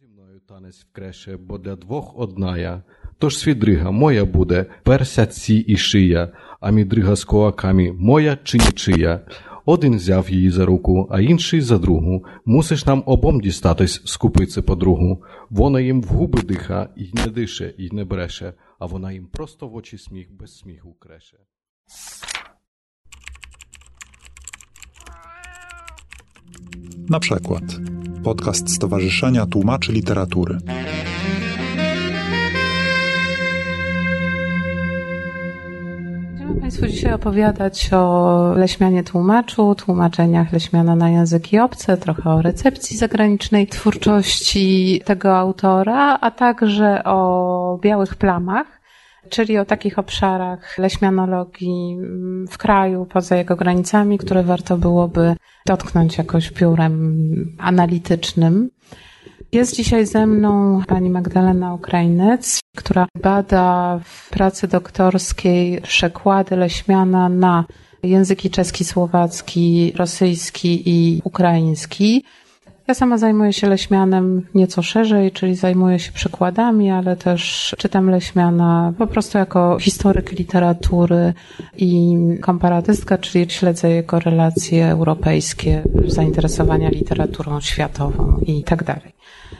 зі 0.00 0.06
мною 0.06 0.40
танець 0.48 0.80
в 0.80 0.92
креше, 0.92 1.36
бо 1.36 1.58
для 1.58 1.76
двох 1.76 2.18
одная. 2.18 2.82
Тож 3.18 3.38
свідрига 3.38 3.90
моя 3.90 4.24
буде, 4.24 4.66
перся 4.82 5.26
ці 5.26 5.54
і 5.54 5.76
шия, 5.76 6.32
а 6.60 6.70
мідрига 6.70 7.16
з 7.16 7.24
кулаками 7.24 7.92
моя 7.92 8.38
чи 8.44 8.58
нічия. 8.58 9.20
Один 9.64 9.96
взяв 9.96 10.30
її 10.30 10.50
за 10.50 10.66
руку, 10.66 11.08
а 11.10 11.20
інший 11.20 11.60
за 11.60 11.78
другу. 11.78 12.24
Мусиш 12.44 12.86
нам 12.86 13.02
обом 13.06 13.40
дістатись, 13.40 14.02
скупице 14.04 14.62
подругу. 14.62 15.24
Вона 15.50 15.80
їм 15.80 16.02
в 16.02 16.06
губи 16.06 16.42
диха, 16.42 16.88
і 16.96 17.10
не 17.14 17.26
дише, 17.26 17.74
і 17.78 17.90
не 17.90 18.04
бреше, 18.04 18.54
а 18.78 18.86
вона 18.86 19.12
їм 19.12 19.26
просто 19.26 19.68
в 19.68 19.74
очі 19.74 19.98
сміх 19.98 20.32
без 20.32 20.58
сміху 20.58 20.96
креше. 20.98 21.36
Na 27.10 27.20
przykład 27.20 27.62
podcast 28.24 28.74
Stowarzyszenia 28.74 29.46
Tłumaczy 29.46 29.92
Literatury. 29.92 30.58
Będziemy 36.28 36.60
Państwu 36.60 36.86
dzisiaj 36.86 37.12
opowiadać 37.12 37.90
o 37.92 38.52
Leśmianie 38.56 39.04
Tłumaczu, 39.04 39.74
tłumaczeniach 39.74 40.52
Leśmiana 40.52 40.96
na 40.96 41.10
języki 41.10 41.58
obce, 41.58 41.96
trochę 41.96 42.30
o 42.30 42.42
recepcji 42.42 42.96
zagranicznej 42.96 43.66
twórczości 43.66 45.00
tego 45.04 45.36
autora, 45.36 46.18
a 46.20 46.30
także 46.30 47.04
o 47.04 47.78
białych 47.82 48.14
plamach, 48.14 48.71
czyli 49.32 49.58
o 49.58 49.64
takich 49.64 49.98
obszarach 49.98 50.78
leśmianologii 50.78 51.96
w 52.50 52.58
kraju, 52.58 53.06
poza 53.06 53.36
jego 53.36 53.56
granicami, 53.56 54.18
które 54.18 54.42
warto 54.42 54.76
byłoby 54.76 55.36
dotknąć 55.66 56.18
jakoś 56.18 56.50
piórem 56.50 57.24
analitycznym. 57.58 58.70
Jest 59.52 59.76
dzisiaj 59.76 60.06
ze 60.06 60.26
mną 60.26 60.82
pani 60.86 61.10
Magdalena 61.10 61.74
Ukrainec, 61.74 62.60
która 62.76 63.06
bada 63.22 64.00
w 64.04 64.30
pracy 64.30 64.68
doktorskiej 64.68 65.80
przekłady 65.80 66.56
Leśmiana 66.56 67.28
na 67.28 67.64
języki 68.02 68.50
czeski, 68.50 68.84
słowacki, 68.84 69.92
rosyjski 69.96 70.82
i 70.86 71.20
ukraiński. 71.24 72.24
Ja 72.88 72.94
sama 72.94 73.18
zajmuję 73.18 73.52
się 73.52 73.68
Leśmianem 73.68 74.46
nieco 74.54 74.82
szerzej, 74.82 75.32
czyli 75.32 75.54
zajmuję 75.54 75.98
się 75.98 76.12
przykładami, 76.12 76.90
ale 76.90 77.16
też 77.16 77.74
czytam 77.78 78.10
Leśmiana 78.10 78.92
po 78.98 79.06
prostu 79.06 79.38
jako 79.38 79.78
historyk 79.80 80.32
literatury 80.32 81.34
i 81.76 82.16
komparatystka, 82.40 83.18
czyli 83.18 83.50
śledzę 83.50 83.90
jego 83.90 84.20
relacje 84.20 84.90
europejskie, 84.90 85.82
zainteresowania 86.06 86.88
literaturą 86.88 87.60
światową 87.60 88.40
i 88.46 88.64
tak 88.64 88.84
dalej. 88.84 89.12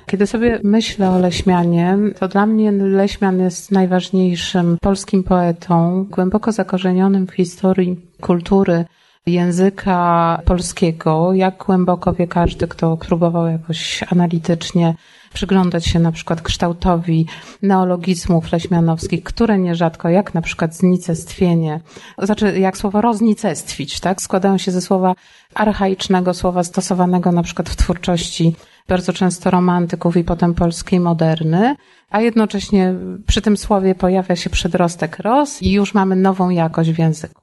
Kiedy 0.06 0.26
sobie 0.26 0.60
myślę 0.64 1.10
o 1.10 1.18
Leśmianie, 1.18 1.98
to 2.18 2.28
dla 2.28 2.46
mnie 2.46 2.72
Leśmian 2.72 3.40
jest 3.40 3.72
najważniejszym 3.72 4.76
polskim 4.80 5.24
poetą, 5.24 6.06
głęboko 6.10 6.52
zakorzenionym 6.52 7.26
w 7.26 7.32
historii 7.32 7.96
kultury 8.20 8.84
języka 9.26 10.40
polskiego, 10.44 11.32
jak 11.32 11.64
głęboko 11.66 12.12
wie 12.12 12.26
każdy, 12.26 12.68
kto 12.68 12.96
próbował 12.96 13.46
jakoś 13.46 14.04
analitycznie 14.10 14.94
przyglądać 15.34 15.86
się 15.86 15.98
na 15.98 16.12
przykład 16.12 16.42
kształtowi 16.42 17.26
neologizmów 17.62 18.52
leśmianowskich, 18.52 19.22
które 19.22 19.58
nierzadko, 19.58 20.08
jak 20.08 20.34
na 20.34 20.42
przykład 20.42 20.76
znicestwienie, 20.76 21.80
znaczy 22.18 22.58
jak 22.58 22.76
słowo 22.76 23.00
roznicestwić, 23.00 24.00
tak, 24.00 24.22
składają 24.22 24.58
się 24.58 24.70
ze 24.70 24.80
słowa 24.80 25.14
archaicznego, 25.54 26.34
słowa 26.34 26.64
stosowanego 26.64 27.32
na 27.32 27.42
przykład 27.42 27.70
w 27.70 27.76
twórczości 27.76 28.54
bardzo 28.88 29.12
często 29.12 29.50
romantyków 29.50 30.16
i 30.16 30.24
potem 30.24 30.54
polskiej 30.54 31.00
moderny, 31.00 31.76
a 32.10 32.20
jednocześnie 32.20 32.94
przy 33.26 33.42
tym 33.42 33.56
słowie 33.56 33.94
pojawia 33.94 34.36
się 34.36 34.50
przedrostek 34.50 35.18
ros 35.18 35.62
i 35.62 35.72
już 35.72 35.94
mamy 35.94 36.16
nową 36.16 36.50
jakość 36.50 36.90
w 36.90 36.98
języku. 36.98 37.41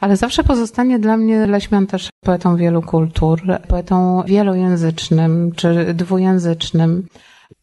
Ale 0.00 0.16
zawsze 0.16 0.44
pozostanie 0.44 0.98
dla 0.98 1.16
mnie 1.16 1.46
Leśmian 1.46 1.86
też 1.86 2.10
poetą 2.20 2.56
wielu 2.56 2.82
kultur, 2.82 3.40
poetą 3.68 4.22
wielojęzycznym 4.26 5.52
czy 5.56 5.94
dwujęzycznym. 5.94 7.06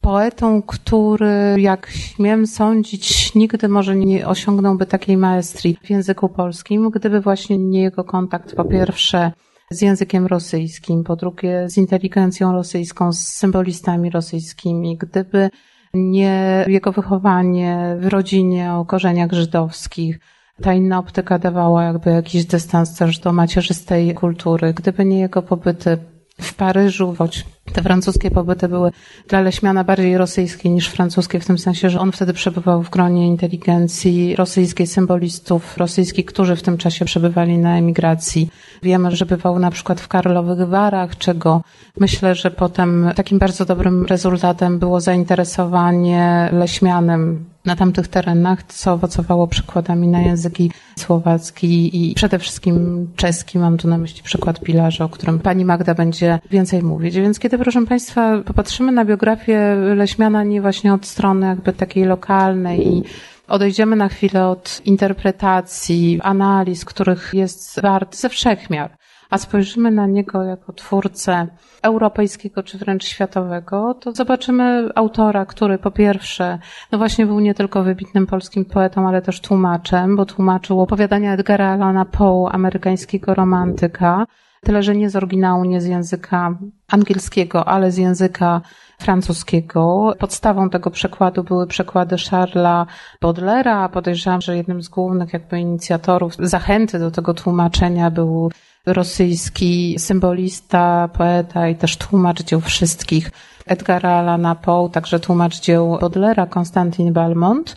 Poetą, 0.01 0.62
który, 0.62 1.56
jak 1.57 1.90
śmiem 1.90 2.47
sądzić, 2.47 3.35
nigdy 3.35 3.68
może 3.68 3.95
nie 3.95 4.28
osiągnąłby 4.28 4.85
takiej 4.85 5.18
maestrii 5.18 5.78
w 5.84 5.90
języku 5.90 6.29
polskim, 6.29 6.90
gdyby 6.90 7.22
właśnie 7.22 7.57
nie 7.57 7.81
jego 7.81 8.03
kontakt 8.03 8.56
po 8.56 8.66
pierwsze 8.66 9.31
z 9.72 9.81
językiem 9.81 10.25
rosyjskim, 10.25 11.03
po 11.03 11.16
drugie 11.16 11.69
z 11.69 11.78
inteligencją 11.78 12.51
rosyjską, 12.51 13.13
z 13.13 13.19
symbolistami 13.19 14.09
rosyjskimi, 14.09 14.97
gdyby 14.97 15.50
nie 15.94 16.66
jego 16.68 16.91
wychowanie 16.91 17.97
w 18.00 18.07
rodzinie 18.07 18.74
o 18.74 18.85
korzeniach 18.85 19.31
żydowskich, 19.31 20.19
ta 20.62 20.74
inna 20.74 21.00
optyka 21.00 21.40
dawała 21.40 21.84
jakby 21.84 22.10
jakiś 22.10 22.46
dystans 22.46 22.96
też 22.96 23.20
do 23.20 23.34
macierzystej 23.34 24.14
kultury. 24.14 24.74
Gdyby 24.74 25.06
nie 25.06 25.20
jego 25.20 25.42
pobyty 25.42 25.98
w 26.42 26.54
Paryżu, 26.54 27.16
choć 27.18 27.46
te 27.74 27.82
francuskie 27.82 28.32
pobyty 28.32 28.68
były 28.68 28.92
dla 29.28 29.42
Leśmiana 29.42 29.84
bardziej 29.84 30.18
rosyjskie 30.18 30.70
niż 30.70 30.88
francuskie, 30.88 31.40
w 31.40 31.46
tym 31.46 31.58
sensie, 31.58 31.90
że 31.90 32.00
on 32.00 32.12
wtedy 32.12 32.34
przebywał 32.34 32.84
w 32.84 32.90
gronie 32.90 33.28
inteligencji 33.28 34.36
rosyjskiej, 34.36 34.88
symbolistów 34.88 35.78
rosyjskich, 35.78 36.26
którzy 36.26 36.56
w 36.56 36.62
tym 36.62 36.78
czasie 36.78 37.06
przebywali 37.06 37.58
na 37.58 37.78
emigracji. 37.78 38.50
Wiemy, 38.84 39.16
że 39.16 39.26
bywał 39.26 39.60
na 39.60 39.72
przykład 39.72 40.02
w 40.02 40.08
Karlowych 40.08 40.68
Warach, 40.68 41.18
czego 41.18 41.62
myślę, 42.00 42.36
że 42.36 42.52
potem 42.52 43.12
takim 43.16 43.40
bardzo 43.40 43.66
dobrym 43.66 44.06
rezultatem 44.06 44.80
było 44.80 45.02
zainteresowanie 45.02 46.50
Leśmianem 46.54 47.46
na 47.66 47.76
tamtych 47.76 48.08
terenach, 48.08 48.64
co 48.64 48.94
owocowało 48.94 49.48
przykładami 49.48 50.08
na 50.08 50.22
języki 50.22 50.72
słowacki 51.00 52.09
i 52.12 52.16
przede 52.16 52.40
wszystkim 52.40 53.08
czeski. 53.16 53.59
Mam 53.59 53.78
tu 53.78 53.88
na 53.88 53.98
myśli 53.98 54.24
przykład 54.24 54.59
pilarza, 54.59 55.06
o 55.06 55.09
którym 55.09 55.40
pani 55.40 55.66
Magda 55.66 55.94
będzie 55.94 56.40
więcej 56.52 56.84
mówić. 56.84 57.16
Więc 57.16 57.40
kiedy, 57.40 57.58
proszę 57.58 57.86
Państwa, 57.86 58.38
popatrzymy 58.46 58.92
na 58.92 59.06
biografię 59.06 59.75
Leśmiana 59.96 60.44
nie 60.44 60.62
właśnie 60.62 60.94
od 60.94 61.06
strony 61.06 61.48
jakby 61.48 61.74
takiej 61.74 62.06
lokalnej 62.06 62.88
i 62.88 63.04
odejdziemy 63.48 63.96
na 63.96 64.09
chwilę 64.09 64.48
od 64.48 64.81
interpretacji, 64.86 66.20
analiz, 66.24 66.86
których 66.86 67.30
jest 67.34 67.81
wart 67.81 68.16
ze 68.16 68.30
wszechmiar, 68.30 68.90
a 69.35 69.38
spojrzymy 69.38 69.91
na 69.91 70.07
niego 70.07 70.44
jako 70.44 70.73
twórcę 70.73 71.47
europejskiego 71.81 72.63
czy 72.63 72.78
wręcz 72.78 73.06
światowego, 73.06 73.94
to 73.94 74.12
zobaczymy 74.12 74.90
autora, 74.96 75.46
który 75.46 75.78
po 75.78 75.91
pierwsze, 75.91 76.59
no 76.91 76.97
właśnie 76.97 77.25
był 77.25 77.40
nie 77.40 77.53
tylko 77.53 77.84
wybitnym 77.84 78.28
polskim 78.28 78.66
poetą, 78.66 79.07
ale 79.07 79.22
też 79.22 79.41
tłumaczem, 79.41 80.16
bo 80.16 80.25
tłumaczył 80.25 80.81
opowiadania 80.81 81.34
Edgara 81.34 81.74
Allana 81.74 82.06
Poe, 82.06 82.50
amerykańskiego 82.51 83.34
romantyka, 83.34 84.25
tyle 84.63 84.84
że 84.84 84.95
nie 84.95 85.09
z 85.09 85.16
oryginału, 85.16 85.63
nie 85.63 85.81
z 85.81 85.85
języka 85.85 86.57
angielskiego, 86.88 87.68
ale 87.68 87.91
z 87.91 87.97
języka 87.97 88.62
francuskiego. 89.00 90.13
Podstawą 90.19 90.69
tego 90.69 90.91
przekładu 90.91 91.44
były 91.44 91.68
przekłady 91.68 92.16
Charlesa 92.29 92.85
Baudelaira. 93.22 93.90
Podejrzewam, 93.90 94.41
że 94.41 94.57
jednym 94.57 94.81
z 94.81 94.90
głównych 94.90 95.34
jakby 95.34 95.59
inicjatorów 95.59 96.34
zachęty 96.40 97.00
do 97.00 97.12
tego 97.12 97.34
tłumaczenia 97.34 98.12
był 98.12 98.50
rosyjski 98.85 99.96
symbolista, 100.00 101.09
poeta 101.13 101.69
i 101.69 101.75
też 101.75 101.97
tłumacz 101.97 102.44
dzieł 102.44 102.62
wszystkich 102.62 103.31
Edgara 103.66 104.09
Allana 104.09 104.56
Poe, 104.56 104.90
także 104.90 105.19
tłumacz 105.19 105.59
dzieł 105.59 105.97
Baudelaira, 106.01 106.46
Konstantin 106.47 107.13
Balmont. 107.13 107.75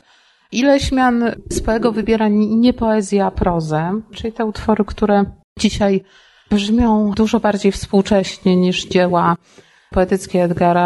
Ileśmian 0.53 1.25
swojego 1.53 1.93
wybiera 1.93 2.29
nie 2.31 2.73
poezję, 2.73 3.25
a 3.25 3.31
prozę, 3.31 4.01
czyli 4.15 4.33
te 4.33 4.45
utwory, 4.45 4.85
które 4.85 5.25
dzisiaj 5.59 6.05
brzmią 6.51 7.11
dużo 7.17 7.41
bardziej 7.41 7.73
współcześnie 7.73 8.57
niż 8.57 8.87
dzieła 8.87 9.37
poetyckie 9.91 10.45
Edgara 10.45 10.85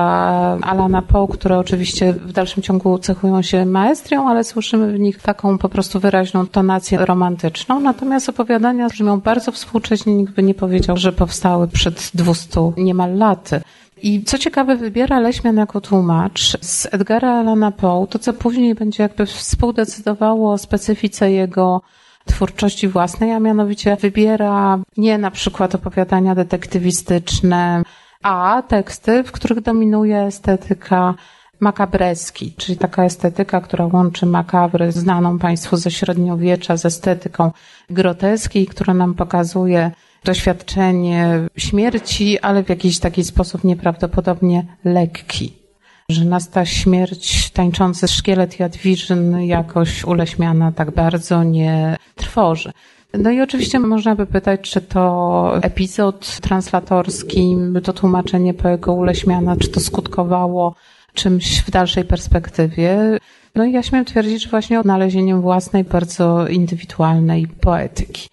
Alana 0.62 1.02
Poe, 1.02 1.28
które 1.28 1.58
oczywiście 1.58 2.12
w 2.12 2.32
dalszym 2.32 2.62
ciągu 2.62 2.98
cechują 2.98 3.42
się 3.42 3.66
maestrią, 3.66 4.28
ale 4.28 4.44
słyszymy 4.44 4.92
w 4.92 5.00
nich 5.00 5.22
taką 5.22 5.58
po 5.58 5.68
prostu 5.68 6.00
wyraźną 6.00 6.46
tonację 6.46 6.98
romantyczną. 6.98 7.80
Natomiast 7.80 8.28
opowiadania 8.28 8.88
brzmią 8.88 9.20
bardzo 9.20 9.52
współcześnie, 9.52 10.14
nikt 10.14 10.32
by 10.32 10.42
nie 10.42 10.54
powiedział, 10.54 10.96
że 10.96 11.12
powstały 11.12 11.68
przed 11.68 12.10
200 12.14 12.60
niemal 12.76 13.14
laty. 13.14 13.60
I 14.02 14.24
co 14.24 14.38
ciekawe, 14.38 14.76
wybiera 14.76 15.20
Leśmian 15.20 15.56
jako 15.56 15.80
tłumacz 15.80 16.56
z 16.60 16.88
Edgara 16.94 17.30
Alana 17.30 17.70
Poe, 17.70 18.06
to 18.10 18.18
co 18.18 18.32
później 18.32 18.74
będzie 18.74 19.02
jakby 19.02 19.26
współdecydowało 19.26 20.52
o 20.52 20.58
specyfice 20.58 21.32
jego 21.32 21.82
twórczości 22.24 22.88
własnej, 22.88 23.32
a 23.32 23.40
mianowicie 23.40 23.96
wybiera 23.96 24.78
nie 24.96 25.18
na 25.18 25.30
przykład 25.30 25.74
opowiadania 25.74 26.34
detektywistyczne, 26.34 27.82
a 28.22 28.62
teksty, 28.68 29.24
w 29.24 29.32
których 29.32 29.60
dominuje 29.60 30.18
estetyka 30.18 31.14
makabreski, 31.60 32.54
czyli 32.56 32.78
taka 32.78 33.04
estetyka, 33.04 33.60
która 33.60 33.86
łączy 33.86 34.26
makabry 34.26 34.92
znaną 34.92 35.38
Państwu 35.38 35.76
ze 35.76 35.90
średniowiecza 35.90 36.76
z 36.76 36.86
estetyką 36.86 37.50
groteski, 37.90 38.66
która 38.66 38.94
nam 38.94 39.14
pokazuje 39.14 39.90
doświadczenie 40.24 41.40
śmierci, 41.56 42.38
ale 42.38 42.64
w 42.64 42.68
jakiś 42.68 42.98
taki 42.98 43.24
sposób 43.24 43.64
nieprawdopodobnie 43.64 44.66
lekki. 44.84 45.62
że 46.08 46.24
nas 46.24 46.50
ta 46.50 46.64
śmierć, 46.64 47.50
tańczący 47.50 48.08
szkielet 48.08 48.60
Jadwiżyn 48.60 49.40
jakoś 49.40 50.04
uleśmiana 50.04 50.72
tak 50.72 50.90
bardzo 50.90 51.44
nie 51.44 51.96
trwoży. 52.16 52.72
No 53.18 53.30
i 53.30 53.40
oczywiście 53.40 53.78
można 53.78 54.14
by 54.14 54.26
pytać, 54.26 54.60
czy 54.60 54.80
to 54.80 55.58
epizod 55.62 56.40
translatorski, 56.40 57.56
to 57.84 57.92
tłumaczenie 57.92 58.54
Poego 58.54 58.92
Uleśmiana, 58.92 59.56
czy 59.56 59.68
to 59.68 59.80
skutkowało 59.80 60.74
czymś 61.14 61.60
w 61.60 61.70
dalszej 61.70 62.04
perspektywie. 62.04 63.18
No 63.54 63.64
i 63.64 63.72
ja 63.72 63.82
śmiem 63.82 64.04
twierdzić, 64.04 64.42
że 64.42 64.50
właśnie 64.50 64.80
odnalezieniem 64.80 65.40
własnej, 65.40 65.84
bardzo 65.84 66.48
indywidualnej 66.48 67.46
poetyki. 67.60 68.28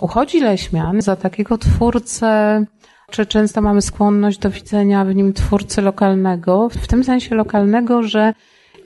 Uchodzi 0.00 0.40
Leśmian 0.40 1.02
za 1.02 1.16
takiego 1.16 1.58
twórcę, 1.58 2.64
czy 3.10 3.26
często 3.26 3.60
mamy 3.60 3.82
skłonność 3.82 4.38
do 4.38 4.50
widzenia 4.50 5.04
w 5.04 5.14
nim 5.14 5.32
twórcy 5.32 5.82
lokalnego, 5.82 6.68
w 6.68 6.86
tym 6.86 7.04
sensie 7.04 7.34
lokalnego, 7.34 8.02
że 8.02 8.32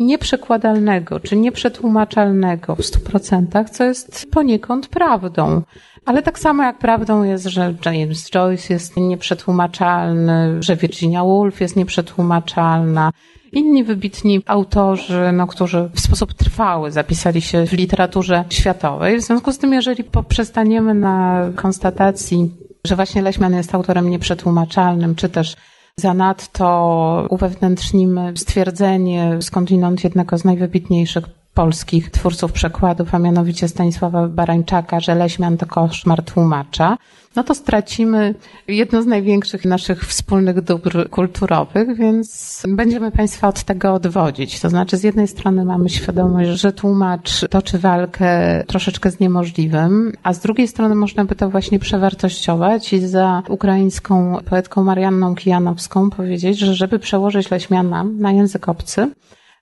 nieprzekładalnego 0.01 1.21
czy 1.21 1.37
nieprzetłumaczalnego 1.37 2.77
w 2.77 2.85
stu 2.85 3.01
procentach, 3.01 3.71
co 3.71 3.85
jest 3.85 4.31
poniekąd 4.31 4.89
prawdą. 4.89 5.63
Ale 6.07 6.23
tak 6.23 6.39
samo 6.39 6.63
jak 6.63 6.79
prawdą 6.79 7.23
jest, 7.23 7.45
że 7.45 7.75
James 7.85 8.31
Joyce 8.31 8.75
jest 8.75 8.97
nieprzetłumaczalny, 8.97 10.63
że 10.63 10.77
Virginia 10.77 11.25
Woolf 11.25 11.61
jest 11.61 11.77
nieprzetłumaczalna, 11.77 13.13
inni 13.53 13.85
wybitni 13.85 14.43
autorzy, 14.47 15.31
no, 15.33 15.47
którzy 15.47 15.91
w 15.95 16.01
sposób 16.01 16.35
trwały 16.35 16.91
zapisali 16.91 17.43
się 17.43 17.67
w 17.67 17.73
literaturze 17.73 18.45
światowej. 18.51 19.19
W 19.19 19.23
związku 19.23 19.53
z 19.53 19.59
tym, 19.59 19.73
jeżeli 19.73 20.05
poprzestaniemy 20.05 20.95
na 20.95 21.47
konstatacji, 21.57 22.51
że 22.87 22.97
właśnie 22.97 23.23
Leśmian 23.23 23.55
jest 23.55 23.75
autorem 23.75 24.11
nieprzetłumaczalnym, 24.11 25.15
czy 25.15 25.29
też 25.29 25.57
zanadto 26.01 27.27
uwewnętrznimy 27.31 28.33
stwierdzenie 28.37 29.43
skądinąd 29.43 30.05
jednego 30.05 30.39
z 30.39 30.45
najwybitniejszych 30.45 31.25
polskich 31.55 32.11
twórców 32.11 32.53
przekładów, 32.53 33.15
a 33.15 33.19
mianowicie 33.19 33.69
Stanisława 33.69 34.29
Barańczaka, 34.29 35.01
że 35.01 35.15
Leśmian 35.15 35.57
to 35.57 35.67
koszmar 35.67 36.23
tłumacza, 36.23 36.97
no 37.37 37.45
to 37.45 37.55
stracimy 37.55 38.35
jedno 38.69 39.03
z 39.03 39.07
największych 39.07 39.65
naszych 39.65 40.05
wspólnych 40.05 40.61
dóbr 40.61 41.11
kulturowych, 41.11 41.97
więc 41.97 42.63
będziemy 42.69 43.11
Państwa 43.11 43.49
od 43.49 43.63
tego 43.63 43.95
odwodzić. 43.95 44.61
To 44.61 44.71
znaczy, 44.71 44.97
z 44.97 45.03
jednej 45.03 45.29
strony 45.29 45.65
mamy 45.65 45.89
świadomość, 45.89 46.51
że 46.51 46.73
tłumacz 46.73 47.49
toczy 47.51 47.79
walkę 47.79 48.29
troszeczkę 48.67 49.11
z 49.11 49.21
niemożliwym, 49.21 50.13
a 50.23 50.33
z 50.33 50.41
drugiej 50.41 50.69
strony 50.69 50.95
można 50.95 51.25
by 51.25 51.35
to 51.35 51.51
właśnie 51.51 51.79
przewartościować 51.79 52.93
i 52.93 53.07
za 53.07 53.43
ukraińską 53.49 54.39
poetką 54.45 54.85
Marianną 54.85 55.35
Kijanowską 55.35 56.11
powiedzieć, 56.11 56.59
że 56.59 56.75
żeby 56.75 56.99
przełożyć 56.99 57.51
Leśmiana 57.51 58.05
na 58.05 58.33
język 58.33 58.69
obcy, 58.69 59.11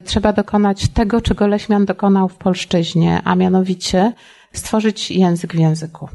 trzeba 0.04 0.32
dokonać 0.32 0.88
tego, 0.88 1.20
czego 1.20 1.46
Leśmian 1.46 1.84
dokonał 1.84 2.28
w 2.28 2.36
polszczyźnie, 2.36 3.22
a 3.24 3.34
mianowicie 3.34 4.12
stworzyć 4.52 5.10
język 5.10 5.52
w 5.52 5.58
języku. 5.58 6.08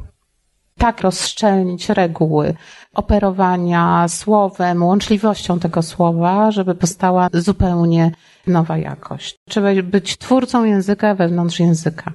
Tak 0.78 1.00
rozszczelnić 1.00 1.88
reguły 1.88 2.54
operowania 2.94 4.08
słowem, 4.08 4.82
łączliwością 4.82 5.58
tego 5.58 5.82
słowa, 5.82 6.50
żeby 6.50 6.74
powstała 6.74 7.28
zupełnie 7.32 8.12
nowa 8.46 8.78
jakość. 8.78 9.38
Trzeba 9.48 9.68
być 9.82 10.18
twórcą 10.18 10.64
języka 10.64 11.14
wewnątrz 11.14 11.60
języka. 11.60 12.12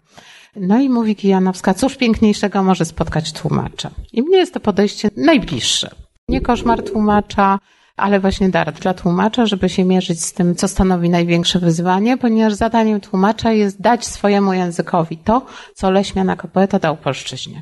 No 0.55 0.79
i 0.79 0.89
mówi 0.89 1.15
Kijanowska, 1.15 1.73
cóż 1.73 1.97
piękniejszego 1.97 2.63
może 2.63 2.85
spotkać 2.85 3.33
tłumacza. 3.33 3.89
I 4.13 4.21
mnie 4.21 4.37
jest 4.37 4.53
to 4.53 4.59
podejście 4.59 5.09
najbliższe. 5.17 5.89
Nie 6.29 6.41
koszmar 6.41 6.83
tłumacza, 6.83 7.59
ale 7.97 8.19
właśnie 8.19 8.49
dar 8.49 8.73
dla 8.73 8.93
tłumacza, 8.93 9.45
żeby 9.45 9.69
się 9.69 9.85
mierzyć 9.85 10.21
z 10.21 10.33
tym, 10.33 10.55
co 10.55 10.67
stanowi 10.67 11.09
największe 11.09 11.59
wyzwanie, 11.59 12.17
ponieważ 12.17 12.53
zadaniem 12.53 13.01
tłumacza 13.01 13.51
jest 13.51 13.81
dać 13.81 14.05
swojemu 14.05 14.53
językowi 14.53 15.17
to, 15.17 15.45
co 15.73 15.91
Leśmian 15.91 16.27
jako 16.27 16.47
poeta 16.47 16.79
dał 16.79 16.97
polszczyźnie. 16.97 17.61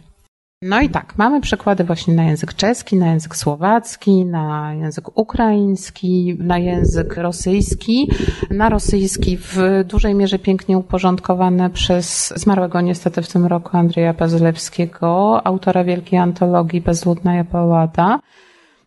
No 0.63 0.81
i 0.81 0.89
tak, 0.89 1.17
mamy 1.17 1.41
przykłady 1.41 1.83
właśnie 1.83 2.13
na 2.13 2.23
język 2.23 2.53
czeski, 2.53 2.95
na 2.95 3.07
język 3.07 3.35
słowacki, 3.35 4.25
na 4.25 4.73
język 4.73 5.17
ukraiński, 5.17 6.37
na 6.39 6.57
język 6.57 7.17
rosyjski. 7.17 8.11
Na 8.49 8.69
rosyjski 8.69 9.37
w 9.37 9.57
dużej 9.85 10.15
mierze 10.15 10.39
pięknie 10.39 10.77
uporządkowane 10.77 11.69
przez 11.69 12.33
zmarłego 12.35 12.81
niestety 12.81 13.21
w 13.21 13.27
tym 13.27 13.45
roku 13.45 13.77
Andrzeja 13.77 14.13
Bazylewskiego, 14.13 15.41
autora 15.47 15.83
wielkiej 15.83 16.19
antologii 16.19 16.81
Bezludna 16.81 17.35
Japałada. 17.35 18.19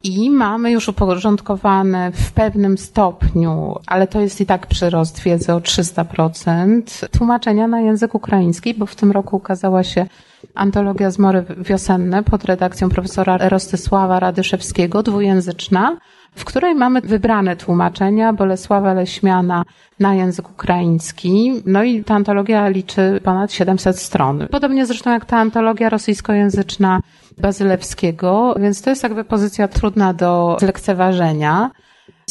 I 0.05 0.31
mamy 0.31 0.71
już 0.71 0.89
uporządkowane 0.89 2.13
w 2.13 2.33
pewnym 2.33 2.79
stopniu, 2.79 3.75
ale 3.87 4.07
to 4.07 4.21
jest 4.21 4.41
i 4.41 4.47
tak 4.47 4.67
przyrost 4.67 5.23
wiedzy 5.23 5.53
o 5.53 5.61
300%, 5.61 7.09
tłumaczenia 7.19 7.69
na 7.69 7.81
język 7.81 8.15
ukraiński, 8.15 8.75
bo 8.75 8.87
w 8.87 8.97
tym 8.97 9.13
roku 9.13 9.37
ukazała 9.37 9.85
się 9.85 10.07
antologia 10.55 11.11
Zmory 11.11 11.45
wiosenne 11.59 12.23
pod 12.23 12.45
redakcją 12.45 12.89
profesora 12.89 13.49
Rostysława 13.49 14.21
Radyszewskiego, 14.21 15.03
dwujęzyczna, 15.03 15.97
w 16.35 16.45
której 16.45 16.75
mamy 16.75 17.01
wybrane 17.01 17.57
tłumaczenia 17.57 18.33
Bolesława 18.33 18.95
Leśmiana 18.95 19.65
na 20.01 20.15
język 20.15 20.51
ukraiński. 20.51 21.63
No 21.67 21.83
i 21.83 22.05
ta 22.05 22.15
antologia 22.15 22.69
liczy 22.69 23.21
ponad 23.25 23.53
700 23.53 23.99
stron. 23.99 24.47
Podobnie 24.51 24.87
zresztą 24.87 25.11
jak 25.11 25.25
ta 25.25 25.37
antologia 25.37 25.89
rosyjskojęzyczna 25.89 27.01
Bazylewskiego, 27.39 28.55
więc 28.61 28.83
to 28.83 28.91
jest 28.91 29.03
jakby 29.03 29.25
pozycja 29.25 29.69
trudna 29.69 30.15
do 30.15 30.57
zlekceważenia. 30.61 31.71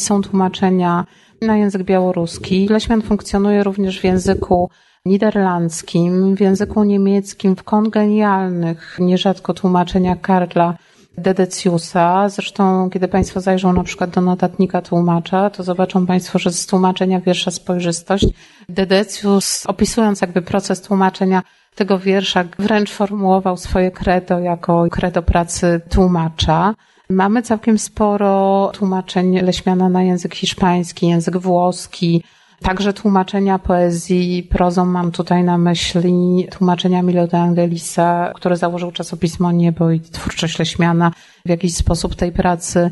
Są 0.00 0.22
tłumaczenia 0.22 1.04
na 1.42 1.56
język 1.56 1.82
białoruski. 1.82 2.68
Leśmian 2.68 3.02
funkcjonuje 3.02 3.64
również 3.64 4.00
w 4.00 4.04
języku 4.04 4.70
niderlandzkim, 5.04 6.36
w 6.36 6.40
języku 6.40 6.84
niemieckim, 6.84 7.56
w 7.56 7.62
kongenialnych, 7.62 8.96
nierzadko 9.00 9.54
tłumaczeniach 9.54 10.20
Karla 10.20 10.74
Dedeciusa. 11.18 12.28
Zresztą, 12.28 12.90
kiedy 12.90 13.08
Państwo 13.08 13.40
zajrzą 13.40 13.72
na 13.72 13.84
przykład 13.84 14.10
do 14.10 14.20
notatnika 14.20 14.82
tłumacza, 14.82 15.50
to 15.50 15.62
zobaczą 15.62 16.06
Państwo, 16.06 16.38
że 16.38 16.52
z 16.52 16.66
tłumaczenia 16.66 17.20
wiersza 17.20 17.50
Spojrzystość 17.50 18.26
Dedecius, 18.68 19.66
opisując 19.66 20.20
jakby 20.20 20.42
proces 20.42 20.82
tłumaczenia 20.82 21.42
tego 21.74 21.98
wiersza, 21.98 22.44
wręcz 22.58 22.92
formułował 22.92 23.56
swoje 23.56 23.90
credo 23.90 24.38
jako 24.38 24.86
credo 24.90 25.22
pracy 25.22 25.80
tłumacza. 25.90 26.74
Mamy 27.10 27.42
całkiem 27.42 27.78
sporo 27.78 28.70
tłumaczeń 28.74 29.40
Leśmiana 29.40 29.88
na 29.88 30.02
język 30.02 30.34
hiszpański, 30.34 31.08
język 31.08 31.36
włoski, 31.36 32.24
Także 32.64 32.92
tłumaczenia 32.92 33.58
poezji 33.58 34.48
prozą 34.50 34.84
mam 34.84 35.12
tutaj 35.12 35.44
na 35.44 35.58
myśli 35.58 36.48
tłumaczenia 36.50 37.02
Milo 37.02 37.26
de 37.26 37.38
Angelisa, 37.38 38.32
który 38.34 38.56
założył 38.56 38.92
czasopismo 38.92 39.52
Niebo 39.52 39.90
i 39.90 40.00
twórczość 40.00 40.58
Leśmiana 40.58 41.10
w 41.46 41.48
jakiś 41.48 41.74
sposób 41.74 42.14
tej 42.14 42.32
pracy 42.32 42.90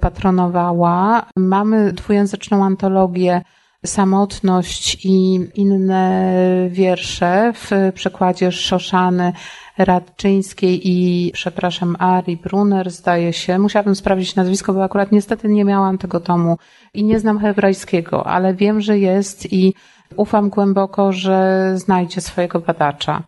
patronowała. 0.00 1.26
Mamy 1.36 1.92
dwujęzyczną 1.92 2.64
antologię 2.64 3.42
Samotność 3.86 5.04
i 5.04 5.40
inne 5.54 6.34
wiersze 6.70 7.52
w 7.54 7.70
przekładzie 7.94 8.52
Szoszany 8.52 9.32
Radczyńskiej 9.78 10.80
i, 10.90 11.30
przepraszam, 11.34 11.96
Ari 11.98 12.36
Brunner, 12.36 12.90
zdaje 12.90 13.32
się. 13.32 13.58
Musiałabym 13.58 13.94
sprawdzić 13.94 14.36
nazwisko, 14.36 14.72
bo 14.72 14.84
akurat 14.84 15.12
niestety 15.12 15.48
nie 15.48 15.64
miałam 15.64 15.98
tego 15.98 16.20
tomu 16.20 16.56
i 16.94 17.04
nie 17.04 17.20
znam 17.20 17.38
hebrajskiego, 17.38 18.26
ale 18.26 18.54
wiem, 18.54 18.80
że 18.80 18.98
jest 18.98 19.52
i 19.52 19.74
ufam 20.16 20.48
głęboko, 20.48 21.12
że 21.12 21.72
znajdzie 21.74 22.20
swojego 22.20 22.60
badacza. 22.60 23.22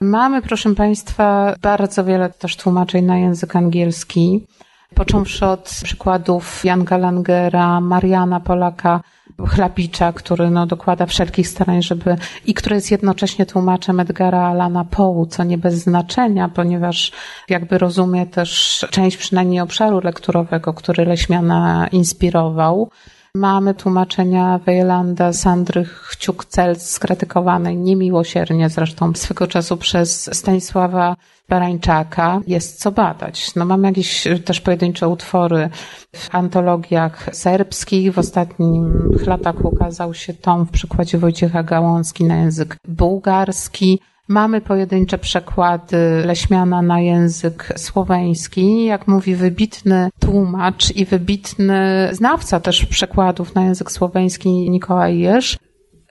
Mamy, 0.00 0.42
proszę 0.42 0.74
Państwa, 0.74 1.54
bardzo 1.62 2.04
wiele 2.04 2.30
też 2.30 2.56
tłumaczeń 2.56 3.04
na 3.04 3.18
język 3.18 3.56
angielski, 3.56 4.46
począwszy 4.94 5.46
od 5.46 5.80
przykładów 5.84 6.64
Janka 6.64 6.96
Langera, 6.98 7.80
Mariana 7.80 8.40
Polaka, 8.40 9.00
Chlapicza, 9.46 10.12
który 10.12 10.50
no, 10.50 10.66
dokłada 10.66 11.06
wszelkich 11.06 11.48
starań, 11.48 11.82
żeby 11.82 12.16
i 12.46 12.54
który 12.54 12.76
jest 12.76 12.90
jednocześnie 12.90 13.46
tłumaczem 13.46 14.00
Edgara 14.00 14.42
Alana 14.42 14.84
Poe, 14.84 15.26
co 15.26 15.44
nie 15.44 15.58
bez 15.58 15.74
znaczenia, 15.74 16.48
ponieważ 16.48 17.12
jakby 17.48 17.78
rozumie 17.78 18.26
też 18.26 18.86
część 18.90 19.16
przynajmniej 19.16 19.60
obszaru 19.60 20.00
lekturowego, 20.04 20.74
który 20.74 21.04
Leśmiana 21.04 21.88
inspirował. 21.92 22.90
Mamy 23.34 23.74
tłumaczenia 23.74 24.58
Wejlanda, 24.58 25.32
Sandry 25.32 25.84
Chciuk-Celc 25.84 26.78
skrytykowanej 26.78 27.76
niemiłosiernie 27.76 28.68
zresztą 28.68 29.14
swego 29.14 29.46
czasu 29.46 29.76
przez 29.76 30.30
Stanisława 30.36 31.16
Barańczaka. 31.48 32.40
Jest 32.46 32.80
co 32.80 32.92
badać. 32.92 33.54
No 33.54 33.64
mamy 33.64 33.88
jakieś 33.88 34.24
też 34.44 34.60
pojedyncze 34.60 35.08
utwory 35.08 35.70
w 36.16 36.34
antologiach 36.34 37.28
serbskich. 37.32 38.12
W 38.12 38.18
ostatnich 38.18 39.26
latach 39.26 39.64
ukazał 39.64 40.14
się 40.14 40.34
tom 40.34 40.66
w 40.66 40.70
przykładzie 40.70 41.18
Wojciecha 41.18 41.62
Gałązki 41.62 42.24
na 42.24 42.36
język 42.36 42.76
bułgarski. 42.88 44.00
Mamy 44.28 44.60
pojedyncze 44.60 45.18
przekłady 45.18 46.22
Leśmiana 46.24 46.82
na 46.82 47.00
język 47.00 47.72
słoweński, 47.76 48.84
jak 48.84 49.08
mówi 49.08 49.34
wybitny 49.34 50.10
tłumacz 50.20 50.96
i 50.96 51.04
wybitny 51.04 52.08
znawca 52.12 52.60
też 52.60 52.86
przekładów 52.86 53.54
na 53.54 53.64
język 53.64 53.92
słoweński 53.92 54.70
Nikołaj 54.70 55.18
Jerz 55.18 55.58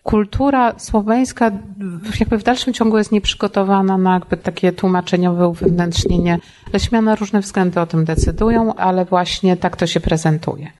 kultura 0.07 0.79
słoweńska 0.79 1.51
jakby 2.19 2.37
w 2.37 2.43
dalszym 2.43 2.73
ciągu 2.73 2.97
jest 2.97 3.11
nieprzygotowana 3.11 3.97
na 3.97 4.13
jakby 4.13 4.37
takie 4.37 4.71
tłumaczeniowe 4.71 5.47
uwewnętrznienie. 5.47 6.39
Leśmiana 6.73 7.11
na 7.11 7.15
różne 7.15 7.41
względy 7.41 7.81
o 7.81 7.85
tym 7.85 8.05
decydują, 8.05 8.75
ale 8.75 9.05
właśnie 9.05 9.57
tak 9.57 9.77
to 9.77 9.87
się 9.87 9.99
prezentuje. 9.99 10.71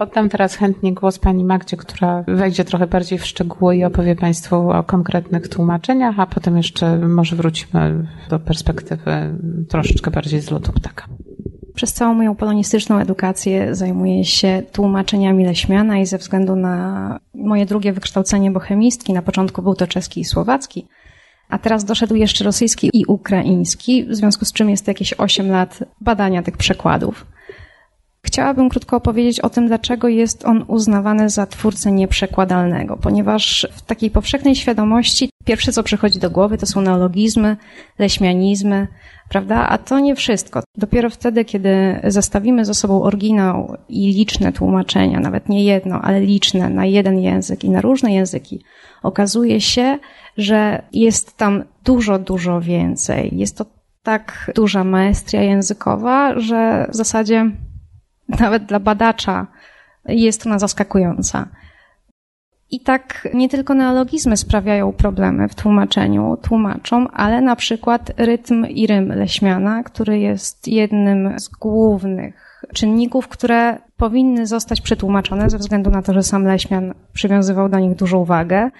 Oddam 0.00 0.28
teraz 0.28 0.54
chętnie 0.54 0.94
głos 0.94 1.18
pani 1.18 1.44
Magdzie, 1.44 1.76
która 1.76 2.24
wejdzie 2.28 2.64
trochę 2.64 2.86
bardziej 2.86 3.18
w 3.18 3.26
szczegóły 3.26 3.76
i 3.76 3.84
opowie 3.84 4.16
Państwu 4.16 4.70
o 4.70 4.82
konkretnych 4.82 5.48
tłumaczeniach, 5.48 6.20
a 6.20 6.26
potem 6.26 6.56
jeszcze 6.56 6.98
może 6.98 7.36
wrócimy 7.36 8.06
do 8.30 8.38
perspektywy 8.38 9.38
troszeczkę 9.68 10.10
bardziej 10.10 10.40
z 10.40 10.50
lotu 10.50 10.72
ptaka. 10.72 11.06
Przez 11.74 11.92
całą 11.92 12.14
moją 12.14 12.34
polonistyczną 12.34 12.98
edukację 12.98 13.74
zajmuję 13.74 14.24
się 14.24 14.62
tłumaczeniami 14.72 15.44
Leśmiana 15.44 15.98
i 15.98 16.06
ze 16.06 16.18
względu 16.18 16.56
na 16.56 17.18
moje 17.34 17.66
drugie 17.66 17.92
wykształcenie 17.92 18.50
bohemistki, 18.50 19.12
na 19.12 19.22
początku 19.22 19.62
był 19.62 19.74
to 19.74 19.86
czeski 19.86 20.20
i 20.20 20.24
słowacki, 20.24 20.86
a 21.48 21.58
teraz 21.58 21.84
doszedł 21.84 22.14
jeszcze 22.14 22.44
rosyjski 22.44 22.90
i 22.92 23.06
ukraiński, 23.06 24.04
w 24.04 24.14
związku 24.14 24.44
z 24.44 24.52
czym 24.52 24.70
jest 24.70 24.88
jakieś 24.88 25.12
8 25.12 25.50
lat 25.50 25.78
badania 26.00 26.42
tych 26.42 26.56
przekładów. 26.56 27.35
Chciałabym 28.26 28.68
krótko 28.68 28.96
opowiedzieć 28.96 29.40
o 29.40 29.50
tym, 29.50 29.66
dlaczego 29.66 30.08
jest 30.08 30.44
on 30.44 30.64
uznawany 30.68 31.30
za 31.30 31.46
twórcę 31.46 31.92
nieprzekładalnego, 31.92 32.96
ponieważ 32.96 33.68
w 33.72 33.82
takiej 33.82 34.10
powszechnej 34.10 34.56
świadomości 34.56 35.30
pierwsze, 35.44 35.72
co 35.72 35.82
przychodzi 35.82 36.18
do 36.18 36.30
głowy, 36.30 36.58
to 36.58 36.66
są 36.66 36.80
neologizmy, 36.80 37.56
leśmianizmy, 37.98 38.88
prawda? 39.28 39.68
A 39.68 39.78
to 39.78 40.00
nie 40.00 40.14
wszystko. 40.14 40.62
Dopiero 40.76 41.10
wtedy, 41.10 41.44
kiedy 41.44 42.00
zestawimy 42.04 42.64
ze 42.64 42.74
sobą 42.74 43.02
oryginał 43.02 43.76
i 43.88 44.12
liczne 44.12 44.52
tłumaczenia, 44.52 45.20
nawet 45.20 45.48
nie 45.48 45.64
jedno, 45.64 46.00
ale 46.02 46.20
liczne 46.20 46.70
na 46.70 46.86
jeden 46.86 47.18
język 47.18 47.64
i 47.64 47.70
na 47.70 47.80
różne 47.80 48.12
języki, 48.14 48.62
okazuje 49.02 49.60
się, 49.60 49.98
że 50.36 50.82
jest 50.92 51.36
tam 51.36 51.64
dużo, 51.84 52.18
dużo 52.18 52.60
więcej. 52.60 53.38
Jest 53.38 53.58
to 53.58 53.66
tak 54.02 54.52
duża 54.54 54.84
maestria 54.84 55.42
językowa, 55.42 56.38
że 56.38 56.86
w 56.90 56.96
zasadzie 56.96 57.50
nawet 58.28 58.64
dla 58.64 58.80
badacza 58.80 59.46
jest 60.08 60.46
ona 60.46 60.58
zaskakująca. 60.58 61.48
I 62.70 62.80
tak 62.80 63.28
nie 63.34 63.48
tylko 63.48 63.74
neologizmy 63.74 64.36
sprawiają 64.36 64.92
problemy 64.92 65.48
w 65.48 65.54
tłumaczeniu 65.54 66.36
tłumaczom, 66.42 67.08
ale 67.12 67.40
na 67.40 67.56
przykład 67.56 68.12
rytm 68.16 68.66
i 68.66 68.86
rym 68.86 69.08
Leśmiana, 69.08 69.82
który 69.82 70.18
jest 70.18 70.68
jednym 70.68 71.38
z 71.38 71.48
głównych 71.48 72.64
czynników, 72.74 73.28
które 73.28 73.78
powinny 73.96 74.46
zostać 74.46 74.80
przetłumaczone 74.80 75.50
ze 75.50 75.58
względu 75.58 75.90
na 75.90 76.02
to, 76.02 76.12
że 76.12 76.22
sam 76.22 76.44
Leśmian 76.44 76.94
przywiązywał 77.12 77.68
do 77.68 77.78
nich 77.78 77.96
dużą 77.96 78.18
uwagę. 78.18 78.70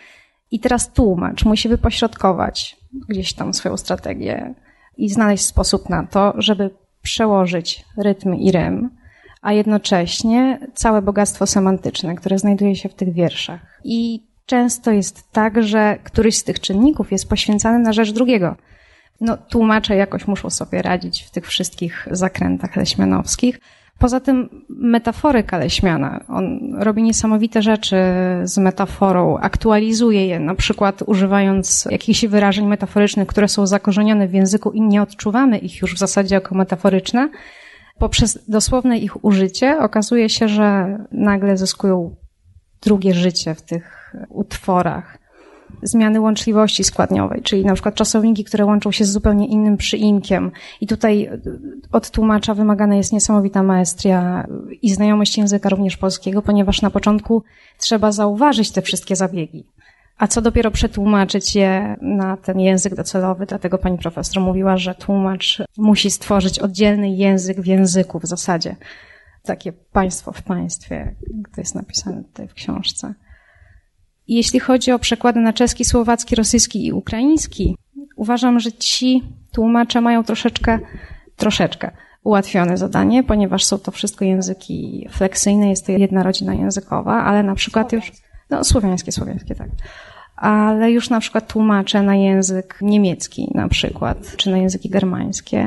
I 0.51 0.61
teraz 0.61 0.93
tłumacz 0.93 1.45
musi 1.45 1.69
wypośrodkować 1.69 2.77
gdzieś 3.09 3.35
tam 3.35 3.55
swoją 3.55 3.77
strategię 3.77 4.55
i 4.97 5.09
znaleźć 5.09 5.45
sposób 5.45 5.89
na 5.89 6.07
to, 6.07 6.33
żeby 6.39 6.71
przełożyć 7.03 7.85
rytm 7.97 8.35
i 8.35 8.53
rym 8.53 8.91
a 9.47 9.53
jednocześnie 9.53 10.59
całe 10.75 11.03
bogactwo 11.03 11.47
semantyczne, 11.47 12.15
które 12.15 12.39
znajduje 12.39 12.77
się 12.77 12.89
w 12.89 12.95
tych 12.95 13.13
wierszach. 13.13 13.61
I 13.85 14.23
często 14.47 14.91
jest 14.91 15.33
tak, 15.33 15.63
że 15.63 15.99
któryś 16.05 16.37
z 16.37 16.45
tych 16.45 16.61
czynników 16.61 17.13
jest 17.13 17.29
poświęcany 17.29 17.79
na 17.79 17.93
rzecz 17.93 18.13
drugiego. 18.13 18.57
No, 19.21 19.37
tłumacze 19.37 19.97
jakoś 19.97 20.27
muszą 20.27 20.51
sobie 20.51 20.83
radzić 20.83 21.23
w 21.23 21.31
tych 21.31 21.47
wszystkich 21.47 22.09
zakrętach 22.11 22.77
leśmianowskich. 22.77 23.61
Poza 23.99 24.21
tym 24.21 24.65
metaforyka 24.69 25.59
Leśmiana. 25.59 26.25
On 26.29 26.75
robi 26.79 27.03
niesamowite 27.03 27.63
rzeczy 27.63 27.97
z 28.45 28.59
metaforą, 28.59 29.39
aktualizuje 29.39 30.27
je, 30.27 30.41
na 30.41 30.55
przykład 30.55 31.03
używając 31.07 31.89
jakichś 31.91 32.27
wyrażeń 32.27 32.67
metaforycznych, 32.67 33.29
które 33.29 33.49
są 33.49 33.67
zakorzenione 33.67 34.29
w 34.29 34.35
języku 34.35 34.71
i 34.71 34.81
nie 34.81 35.03
odczuwamy 35.03 35.59
ich 35.59 35.83
już 35.83 35.95
w 35.95 35.99
zasadzie 35.99 36.35
jako 36.35 36.55
metaforyczne, 36.55 37.29
poprzez 37.99 38.39
dosłowne 38.49 38.99
ich 38.99 39.25
użycie 39.25 39.79
okazuje 39.79 40.29
się, 40.29 40.49
że 40.49 40.99
nagle 41.13 41.57
zyskują 41.57 42.17
drugie 42.83 43.15
życie 43.15 43.55
w 43.55 43.63
tych 43.63 44.15
utworach. 44.29 45.19
Zmiany 45.83 46.21
łączliwości 46.21 46.85
składniowej, 46.85 47.43
czyli 47.43 47.65
na 47.65 47.75
przykład 47.75 47.95
czasowniki, 47.95 48.45
które 48.45 48.65
łączą 48.65 48.93
się 48.93 49.05
z 49.05 49.13
zupełnie 49.13 49.47
innym 49.47 49.77
przyimkiem. 49.77 50.51
I 50.81 50.87
tutaj 50.87 51.31
od 51.93 52.11
tłumacza 52.11 52.55
wymagana 52.55 52.97
jest 52.97 53.13
niesamowita 53.13 53.63
maestria 53.63 54.47
i 54.83 54.91
znajomość 54.91 55.39
języka 55.39 55.69
również 55.69 55.97
polskiego, 55.97 56.43
ponieważ 56.43 56.83
na 56.83 56.91
początku 56.91 57.43
trzeba 57.79 58.13
zauważyć 58.13 58.71
te 58.71 58.83
wszystkie 58.83 59.17
zabiegi 59.17 59.67
a 60.19 60.27
co 60.27 60.43
dopiero 60.43 60.71
przetłumaczyć 60.71 61.55
je 61.55 61.97
na 62.01 62.37
ten 62.37 62.61
język 62.61 62.95
docelowy. 62.95 63.47
Dlatego 63.47 63.79
pani 63.79 63.99
profesor 63.99 64.43
mówiła, 64.43 64.77
że 64.77 64.95
tłumacz 64.95 65.63
musi 65.79 66.11
stworzyć 66.11 66.59
oddzielny 66.59 67.11
język 67.11 67.61
w 67.61 67.67
języku 67.67 68.21
w 68.21 68.27
zasadzie. 68.27 68.77
Takie 69.43 69.73
państwo 69.73 70.33
w 70.33 70.43
państwie, 70.43 71.15
to 71.55 71.61
jest 71.61 71.75
napisane 71.75 72.25
tutaj 72.25 72.49
w 72.49 72.55
książce. 72.55 73.15
Jeśli 74.29 74.61
chodzi 74.61 74.93
o 74.93 74.99
przekłady 74.99 75.41
na 75.41 75.53
czeski, 75.53 75.85
słowacki, 75.85 76.37
rosyjski 76.37 76.87
i 76.87 76.93
ukraiński, 76.93 77.77
uważam, 78.17 78.61
że 78.61 78.73
ci 78.73 79.23
tłumacze 79.53 80.01
mają 80.01 80.25
troszeczkę, 80.25 80.79
troszeczkę 81.37 81.91
ułatwione 82.25 82.77
zadanie, 82.77 83.23
ponieważ 83.23 83.65
są 83.65 83.79
to 83.79 83.91
wszystko 83.91 84.25
języki 84.25 85.09
fleksyjne, 85.11 85.71
jest 85.71 85.87
to 85.87 85.93
jedna 85.93 86.23
rodzina 86.23 86.55
językowa, 86.55 87.25
ale 87.25 87.43
na 87.43 87.55
przykład 87.55 87.93
już 87.93 88.13
no, 88.51 88.65
słowiańskie, 88.65 89.13
słowiańskie, 89.13 89.55
tak. 89.55 89.69
Ale 90.37 90.91
już 90.91 91.11
na 91.11 91.21
przykład 91.21 91.53
tłumacze 91.53 92.03
na 92.03 92.15
język 92.15 92.79
niemiecki 92.83 93.51
na 93.55 93.69
przykład, 93.69 94.37
czy 94.37 94.51
na 94.51 94.59
języki 94.59 94.91
germańskie 94.91 95.67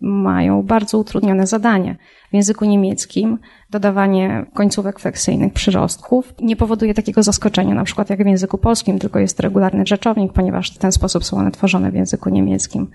mają 0.00 0.62
bardzo 0.62 0.98
utrudnione 0.98 1.46
zadanie. 1.46 1.96
W 2.30 2.34
języku 2.34 2.64
niemieckim 2.64 3.38
dodawanie 3.70 4.46
końcówek 4.54 5.00
fleksyjnych, 5.00 5.52
przyrostków 5.52 6.34
nie 6.40 6.56
powoduje 6.56 6.94
takiego 6.94 7.22
zaskoczenia, 7.22 7.74
na 7.74 7.84
przykład 7.84 8.10
jak 8.10 8.24
w 8.24 8.26
języku 8.26 8.58
polskim, 8.58 8.98
tylko 8.98 9.18
jest 9.18 9.40
regularny 9.40 9.86
rzeczownik, 9.86 10.32
ponieważ 10.32 10.70
w 10.70 10.78
ten 10.78 10.92
sposób 10.92 11.24
są 11.24 11.36
one 11.36 11.50
tworzone 11.50 11.90
w 11.90 11.94
języku 11.94 12.28
niemieckim. 12.30 12.90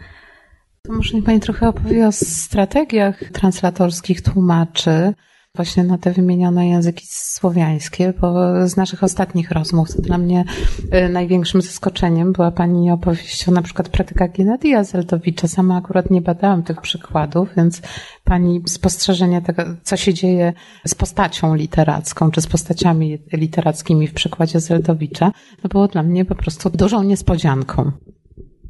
To 0.81 0.93
może 0.93 1.17
mi 1.17 1.23
Pani 1.23 1.39
trochę 1.39 1.67
opowie 1.67 2.07
o 2.07 2.11
strategiach 2.11 3.23
translatorskich 3.31 4.21
tłumaczy 4.21 5.13
właśnie 5.55 5.83
na 5.83 5.97
te 5.97 6.11
wymienione 6.11 6.67
języki 6.67 7.05
słowiańskie, 7.09 8.13
bo 8.21 8.33
z 8.67 8.77
naszych 8.77 9.03
ostatnich 9.03 9.51
rozmów 9.51 9.95
to 9.95 10.01
dla 10.01 10.17
mnie 10.17 10.45
y, 10.93 11.09
największym 11.09 11.61
zaskoczeniem 11.61 12.33
była 12.33 12.51
Pani 12.51 12.91
opowieść 12.91 13.47
o 13.47 13.51
na 13.51 13.61
przykład 13.61 13.89
pratyka 13.89 14.27
Gennadia 14.27 14.83
Zeldowicza. 14.83 15.47
Sama 15.47 15.77
akurat 15.77 16.11
nie 16.11 16.21
badałam 16.21 16.63
tych 16.63 16.81
przykładów, 16.81 17.49
więc 17.57 17.81
Pani 18.23 18.61
spostrzeżenie 18.67 19.41
tego, 19.41 19.63
co 19.83 19.97
się 19.97 20.13
dzieje 20.13 20.53
z 20.87 20.95
postacią 20.95 21.55
literacką, 21.55 22.31
czy 22.31 22.41
z 22.41 22.47
postaciami 22.47 23.19
literackimi 23.33 24.07
w 24.07 24.13
przykładzie 24.13 24.59
Zeldowicza, 24.59 25.31
to 25.61 25.67
było 25.67 25.87
dla 25.87 26.03
mnie 26.03 26.25
po 26.25 26.35
prostu 26.35 26.69
dużą 26.69 27.03
niespodzianką. 27.03 27.91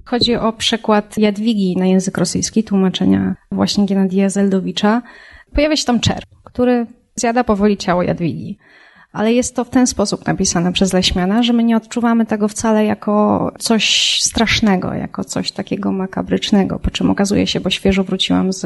Chodzi 0.05 0.35
o 0.35 0.53
przekład 0.53 1.17
Jadwigi 1.17 1.77
na 1.77 1.85
język 1.85 2.17
rosyjski, 2.17 2.63
tłumaczenia 2.63 3.35
właśnie 3.51 3.85
Gennadia 3.85 4.29
Zeldowicza. 4.29 5.01
Pojawia 5.53 5.75
się 5.75 5.85
tam 5.85 5.99
czerw 5.99 6.33
który 6.53 6.86
zjada 7.15 7.43
powoli 7.43 7.77
ciało 7.77 8.03
Jadwigi. 8.03 8.57
Ale 9.12 9.33
jest 9.33 9.55
to 9.55 9.63
w 9.63 9.69
ten 9.69 9.88
sposób 9.88 10.27
napisane 10.27 10.74
przez 10.74 10.93
Leśmiana, 10.93 11.43
że 11.43 11.53
my 11.53 11.63
nie 11.63 11.77
odczuwamy 11.77 12.25
tego 12.25 12.48
wcale 12.48 12.86
jako 12.86 13.51
coś 13.60 14.17
strasznego, 14.22 14.93
jako 14.93 15.24
coś 15.24 15.51
takiego 15.51 15.91
makabrycznego, 15.91 16.79
po 16.79 16.91
czym 16.91 17.10
okazuje 17.10 17.48
się, 17.48 17.60
bo 17.60 17.69
świeżo 17.69 18.03
wróciłam 18.03 18.53
z 18.53 18.65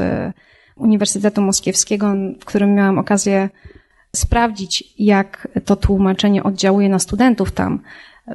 Uniwersytetu 0.76 1.42
Moskiewskiego, 1.42 2.14
w 2.40 2.46
którym 2.46 2.76
miałam 2.76 3.00
okazję 3.00 3.50
sprawdzić, 4.16 4.84
jak 5.00 5.48
to 5.66 5.76
tłumaczenie 5.76 6.44
oddziałuje 6.44 6.90
na 6.90 7.00
studentów 7.00 7.52
tam. 7.52 7.80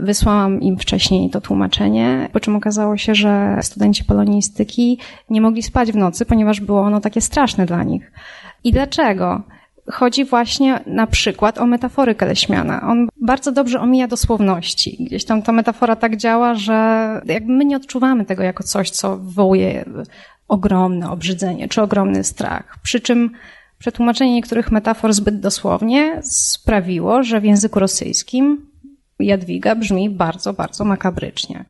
Wysłałam 0.01 0.61
im 0.61 0.79
wcześniej 0.79 1.31
to 1.31 1.41
tłumaczenie, 1.41 2.29
po 2.33 2.41
czym 2.41 2.57
okazało 2.57 2.97
się, 2.97 3.15
że 3.15 3.59
studenci 3.63 4.05
polonistyki 4.05 4.99
nie 5.31 5.41
mogli 5.41 5.63
spać 5.63 5.93
w 5.93 5.97
nocy, 5.97 6.27
ponieważ 6.27 6.61
było 6.61 6.81
ono 6.81 7.01
takie 7.01 7.21
straszne 7.21 7.67
dla 7.67 7.83
nich. 7.83 8.13
I 8.65 8.73
dlaczego? 8.73 9.43
Chodzi 9.91 10.25
właśnie 10.25 10.81
na 10.87 11.07
przykład 11.07 11.59
o 11.59 11.67
metaforykę 11.67 12.27
Leśmiana. 12.27 12.83
On 12.89 13.09
bardzo 13.21 13.53
dobrze 13.53 13.81
omija 13.81 14.09
dosłowności. 14.09 14.97
Gdzieś 15.01 15.25
tam 15.25 15.43
ta 15.43 15.53
metafora 15.53 15.97
tak 15.97 16.17
działa, 16.17 16.55
że 16.55 16.75
jakby 17.25 17.53
my 17.53 17.65
nie 17.65 17.77
odczuwamy 17.77 18.25
tego 18.25 18.43
jako 18.43 18.63
coś, 18.63 18.91
co 18.91 19.17
wywołuje 19.17 19.85
ogromne 20.49 21.11
obrzydzenie 21.11 21.69
czy 21.69 21.83
ogromny 21.83 22.25
strach. 22.25 22.79
Przy 22.83 23.01
czym 23.01 23.31
przetłumaczenie 23.79 24.35
niektórych 24.35 24.73
metafor 24.73 25.13
zbyt 25.13 25.41
dosłownie 25.41 26.21
sprawiło, 26.23 27.23
że 27.23 27.41
w 27.41 27.45
języku 27.45 27.81
rosyjskim 27.81 28.72
Jadwiga 29.23 29.75
brzmi 29.75 30.11
bardzo, 30.11 30.53
bardzo 30.53 30.85
makabrycznie. 30.85 31.65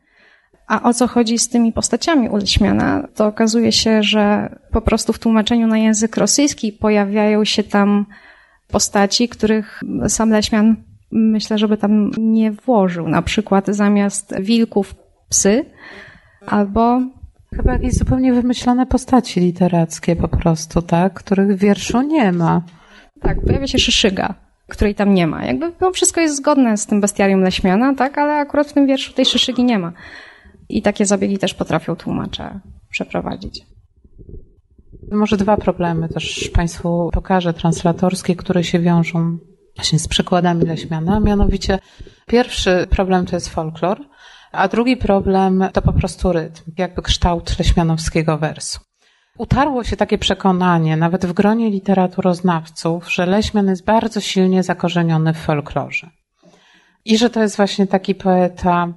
A 0.67 0.83
o 0.83 0.95
co 0.95 1.07
chodzi 1.07 1.39
z 1.39 1.49
tymi 1.49 1.73
postaciami 1.73 2.29
u 2.29 2.37
Leśmiana? 2.37 3.09
To 3.15 3.27
okazuje 3.27 3.73
się, 3.73 4.03
że 4.03 4.57
po 4.71 4.81
prostu 4.81 5.13
w 5.13 5.19
tłumaczeniu 5.19 5.67
na 5.67 5.79
język 5.79 6.17
rosyjski 6.17 6.73
pojawiają 6.73 7.45
się 7.45 7.63
tam 7.63 8.07
postaci, 8.69 9.29
których 9.29 9.81
sam 10.09 10.31
Leśmian 10.31 10.77
myślę, 11.13 11.59
żeby 11.59 11.77
tam 11.77 12.11
nie 12.19 12.53
włożył. 12.53 13.09
Na 13.09 13.23
przykład 13.23 13.67
zamiast 13.67 14.41
wilków 14.41 14.95
psy 15.29 15.65
albo 16.47 17.01
Chyba 17.57 17.73
jakieś 17.73 17.95
zupełnie 17.95 18.33
wymyślone 18.33 18.87
postaci 18.87 19.41
literackie 19.41 20.17
po 20.17 20.29
prostu, 20.29 20.83
tak? 20.83 21.15
Których 21.15 21.57
w 21.57 21.59
wierszu 21.59 22.03
nie 22.03 22.33
ma. 22.33 22.63
Tak, 23.21 23.41
pojawia 23.41 23.67
się 23.67 23.79
szyszyga, 23.79 24.35
której 24.73 24.95
tam 24.95 25.15
nie 25.15 25.27
ma. 25.27 25.45
Jakby 25.45 25.73
no, 25.81 25.91
wszystko 25.91 26.21
jest 26.21 26.37
zgodne 26.37 26.77
z 26.77 26.87
tym 26.87 27.01
bestiarium 27.01 27.41
Leśmiana, 27.41 27.95
tak? 27.95 28.19
Ale 28.19 28.35
akurat 28.35 28.67
w 28.67 28.73
tym 28.73 28.87
wierszu 28.87 29.13
tej 29.13 29.25
szyszygi 29.25 29.65
nie 29.65 29.79
ma. 29.79 29.93
I 30.69 30.83
takie 30.83 31.07
zabiegi 31.07 31.39
też 31.39 31.55
potrafią 31.55 31.97
tłumacze 31.97 32.61
przeprowadzić. 32.91 33.67
Może 35.13 35.37
dwa 35.37 35.57
problemy 35.57 36.09
też 36.09 36.51
Państwu 36.55 37.11
pokażę 37.13 37.55
translatorskie, 37.55 38.37
które 38.37 38.65
się 38.65 38.81
wiążą 38.81 39.39
właśnie 39.77 39.99
z 39.99 40.09
przykładami 40.09 40.65
Leśmiana. 40.65 41.21
Mianowicie 41.21 41.79
pierwszy 42.27 42.87
problem 42.91 43.27
to 43.27 43.37
jest 43.37 43.49
folklor, 43.49 44.01
a 44.53 44.69
drugi 44.69 44.97
problem 44.97 45.65
to 45.73 45.83
po 45.83 45.93
prostu 45.93 46.33
rytm, 46.33 46.63
jakby 46.79 47.03
kształt 47.03 47.59
leśmianowskiego 47.59 48.39
wersu. 48.39 48.81
Utarło 49.39 49.85
się 49.85 49.97
takie 49.97 50.19
przekonanie, 50.19 50.97
nawet 50.97 51.27
w 51.27 51.33
gronie 51.33 51.71
literaturoznawców, 51.71 53.13
że 53.13 53.27
Leśmian 53.27 53.69
jest 53.69 53.85
bardzo 53.85 54.21
silnie 54.21 54.63
zakorzeniony 54.63 55.35
w 55.35 55.39
folklorze. 55.39 56.11
I 57.05 57.19
że 57.19 57.31
to 57.31 57.43
jest 57.43 57.57
właśnie 57.57 57.87
taki 57.87 58.15
poeta 58.15 58.89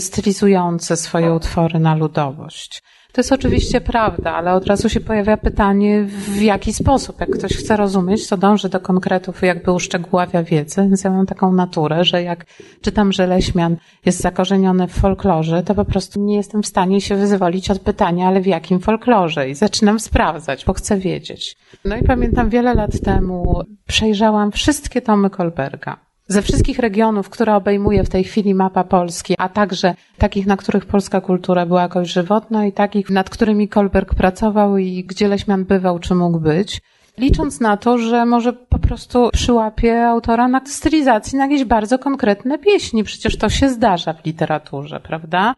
stylizujący 0.00 0.96
swoje 0.96 1.34
utwory 1.34 1.78
na 1.78 1.94
ludowość. 1.94 2.82
To 3.14 3.20
jest 3.20 3.32
oczywiście 3.32 3.80
prawda, 3.80 4.34
ale 4.34 4.54
od 4.54 4.66
razu 4.66 4.88
się 4.88 5.00
pojawia 5.00 5.36
pytanie, 5.36 6.04
w 6.04 6.42
jaki 6.42 6.72
sposób. 6.72 7.20
Jak 7.20 7.30
ktoś 7.30 7.52
chce 7.52 7.76
rozumieć, 7.76 8.28
to 8.28 8.36
dąży 8.36 8.68
do 8.68 8.80
konkretów 8.80 9.42
jakby 9.42 9.72
uszczegóławia 9.72 10.42
wiedzę. 10.42 10.82
Więc 10.82 11.04
ja 11.04 11.10
mam 11.10 11.26
taką 11.26 11.52
naturę, 11.52 12.04
że 12.04 12.22
jak 12.22 12.44
czytam, 12.80 13.12
że 13.12 13.26
Leśmian 13.26 13.76
jest 14.06 14.20
zakorzeniony 14.20 14.88
w 14.88 14.92
folklorze, 14.92 15.62
to 15.62 15.74
po 15.74 15.84
prostu 15.84 16.20
nie 16.20 16.36
jestem 16.36 16.62
w 16.62 16.66
stanie 16.66 17.00
się 17.00 17.16
wyzwolić 17.16 17.70
od 17.70 17.78
pytania, 17.78 18.28
ale 18.28 18.40
w 18.40 18.46
jakim 18.46 18.80
folklorze? 18.80 19.48
I 19.48 19.54
zaczynam 19.54 20.00
sprawdzać, 20.00 20.64
bo 20.64 20.72
chcę 20.72 20.98
wiedzieć. 20.98 21.56
No 21.84 21.96
i 21.96 22.02
pamiętam 22.02 22.50
wiele 22.50 22.74
lat 22.74 23.00
temu 23.00 23.62
przejrzałam 23.86 24.52
wszystkie 24.52 25.02
tomy 25.02 25.30
Kolberga 25.30 26.13
ze 26.28 26.42
wszystkich 26.42 26.78
regionów, 26.78 27.30
które 27.30 27.54
obejmuje 27.54 28.04
w 28.04 28.08
tej 28.08 28.24
chwili 28.24 28.54
mapa 28.54 28.84
Polski, 28.84 29.34
a 29.38 29.48
także 29.48 29.94
takich, 30.18 30.46
na 30.46 30.56
których 30.56 30.86
polska 30.86 31.20
kultura 31.20 31.66
była 31.66 31.82
jakoś 31.82 32.12
żywotna 32.12 32.66
i 32.66 32.72
takich, 32.72 33.10
nad 33.10 33.30
którymi 33.30 33.68
Kolberg 33.68 34.14
pracował 34.14 34.78
i 34.78 35.04
gdzie 35.04 35.28
Leśmian 35.28 35.64
bywał, 35.64 35.98
czy 35.98 36.14
mógł 36.14 36.40
być, 36.40 36.80
licząc 37.18 37.60
na 37.60 37.76
to, 37.76 37.98
że 37.98 38.26
może 38.26 38.52
po 38.52 38.78
prostu 38.78 39.30
przyłapie 39.32 40.06
autora 40.06 40.48
na 40.48 40.60
stylizacji 40.66 41.38
na 41.38 41.44
jakieś 41.44 41.64
bardzo 41.64 41.98
konkretne 41.98 42.58
pieśni. 42.58 43.04
Przecież 43.04 43.38
to 43.38 43.48
się 43.48 43.68
zdarza 43.68 44.12
w 44.12 44.24
literaturze, 44.26 45.00
prawda? 45.00 45.54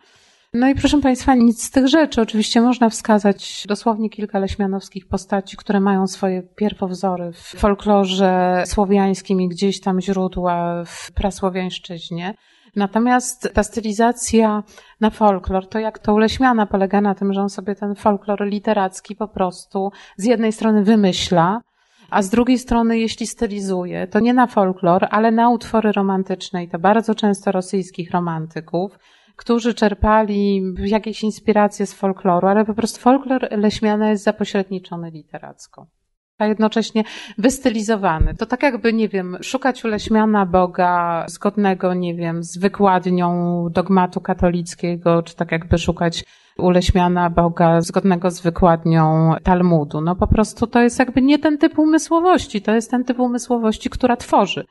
No 0.59 0.69
i 0.69 0.75
proszę 0.75 1.01
Państwa, 1.01 1.35
nic 1.35 1.65
z 1.65 1.71
tych 1.71 1.89
rzeczy. 1.89 2.21
Oczywiście 2.21 2.61
można 2.61 2.91
wskazać 2.91 3.65
dosłownie 3.69 4.11
kilka 4.11 4.39
leśmianowskich 4.39 5.09
postaci, 5.09 5.57
które 5.57 5.81
mają 5.81 6.07
swoje 6.07 6.43
pierwowzory 6.43 7.33
w 7.33 7.39
folklorze 7.39 8.63
słowiańskim 8.67 9.41
i 9.41 9.49
gdzieś 9.49 9.81
tam 9.81 10.01
źródła 10.01 10.85
w 10.85 11.13
prasłowiańszczyźnie. 11.13 12.35
Natomiast 12.77 13.51
ta 13.55 13.63
stylizacja 13.63 14.63
na 15.01 15.11
folklor, 15.11 15.69
to 15.69 15.79
jak 15.79 15.99
to 15.99 16.15
u 16.15 16.19
Leśmiana 16.19 16.67
polega 16.67 17.01
na 17.01 17.15
tym, 17.15 17.33
że 17.33 17.41
on 17.41 17.51
sobie 17.51 17.75
ten 17.75 17.95
folklor 17.95 18.47
literacki 18.47 19.17
po 19.17 19.29
prostu 19.29 19.91
z 20.17 20.25
jednej 20.25 20.53
strony 20.53 20.85
wymyśla, 20.85 21.61
a 22.11 22.23
z 22.23 22.31
drugiej 22.31 22.59
strony, 22.59 22.99
jeśli 22.99 23.27
stylizuje, 23.27 24.07
to 24.07 24.21
nie 24.21 24.35
na 24.35 24.47
folklor, 24.47 25.07
ale 25.11 25.31
na 25.31 25.51
utwory 25.51 25.93
romantyczne 25.93 26.65
i 26.65 26.69
to 26.69 26.79
bardzo 26.79 27.15
często 27.15 27.53
rosyjskich 27.53 28.11
romantyków, 28.11 28.99
którzy 29.37 29.75
czerpali 29.75 30.63
jakieś 30.79 31.23
inspiracje 31.23 31.87
z 31.87 31.95
folkloru, 31.95 32.49
ale 32.49 32.65
po 32.65 32.75
prostu 32.75 33.01
folklor 33.01 33.49
Leśmiana 33.51 34.11
jest 34.11 34.25
zapośredniczony 34.25 35.11
literacko 35.11 35.87
a 36.39 36.47
jednocześnie 36.47 37.05
wystylizowany. 37.39 38.35
To 38.35 38.47
tak 38.47 38.63
jakby, 38.63 38.93
nie 38.93 39.09
wiem, 39.09 39.37
szukać 39.43 39.85
u 39.85 39.89
Leśmiana 39.89 40.47
Boga 40.47 41.25
zgodnego, 41.29 41.95
nie 41.95 42.15
wiem, 42.15 42.43
z 42.45 42.59
wykładnią 42.59 43.69
dogmatu 43.71 44.21
katolickiego, 44.21 45.23
czy 45.23 45.37
tak 45.37 45.53
jakby 45.53 45.79
szukać 45.79 46.25
u 46.59 46.71
Leśmiana 46.71 47.31
Boga 47.31 47.81
zgodnego 47.81 48.31
z 48.31 48.41
wykładnią 48.41 49.35
Talmudu. 49.43 50.01
No 50.01 50.17
po 50.17 50.27
prostu 50.27 50.67
to 50.67 50.83
jest 50.83 50.99
jakby 50.99 51.23
nie 51.23 51.39
ten 51.39 51.59
typ 51.59 51.79
umysłowości, 51.79 52.63
to 52.63 52.75
jest 52.75 52.91
ten 52.91 53.05
typ 53.05 53.19
umysłowości, 53.19 53.91
która 53.91 54.17
tworzy, 54.17 54.65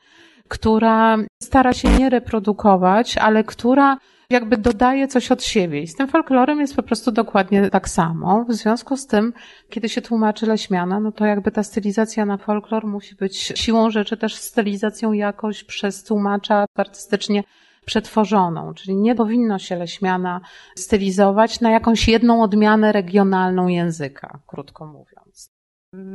która 0.48 1.16
stara 1.42 1.72
się 1.72 1.88
nie 1.88 2.10
reprodukować, 2.10 3.18
ale 3.18 3.44
która 3.44 3.96
jakby 4.30 4.56
dodaje 4.56 5.08
coś 5.08 5.32
od 5.32 5.44
siebie. 5.44 5.80
I 5.82 5.86
z 5.86 5.94
tym 5.94 6.08
folklorem 6.08 6.60
jest 6.60 6.76
po 6.76 6.82
prostu 6.82 7.12
dokładnie 7.12 7.70
tak 7.70 7.88
samo. 7.88 8.44
W 8.48 8.52
związku 8.52 8.96
z 8.96 9.06
tym, 9.06 9.32
kiedy 9.70 9.88
się 9.88 10.02
tłumaczy 10.02 10.46
Leśmiana, 10.46 11.00
no 11.00 11.12
to 11.12 11.26
jakby 11.26 11.50
ta 11.50 11.62
stylizacja 11.62 12.26
na 12.26 12.36
folklor 12.36 12.86
musi 12.86 13.14
być 13.14 13.36
siłą 13.36 13.90
rzeczy 13.90 14.16
też 14.16 14.34
stylizacją 14.34 15.12
jakoś 15.12 15.64
przez 15.64 16.04
tłumacza 16.04 16.64
artystycznie 16.74 17.44
przetworzoną, 17.84 18.74
czyli 18.74 18.96
nie 18.96 19.14
powinno 19.14 19.58
się 19.58 19.76
Leśmiana 19.76 20.40
stylizować 20.76 21.60
na 21.60 21.70
jakąś 21.70 22.08
jedną 22.08 22.42
odmianę 22.42 22.92
regionalną 22.92 23.68
języka, 23.68 24.38
krótko 24.46 24.86
mówiąc. 24.86 25.50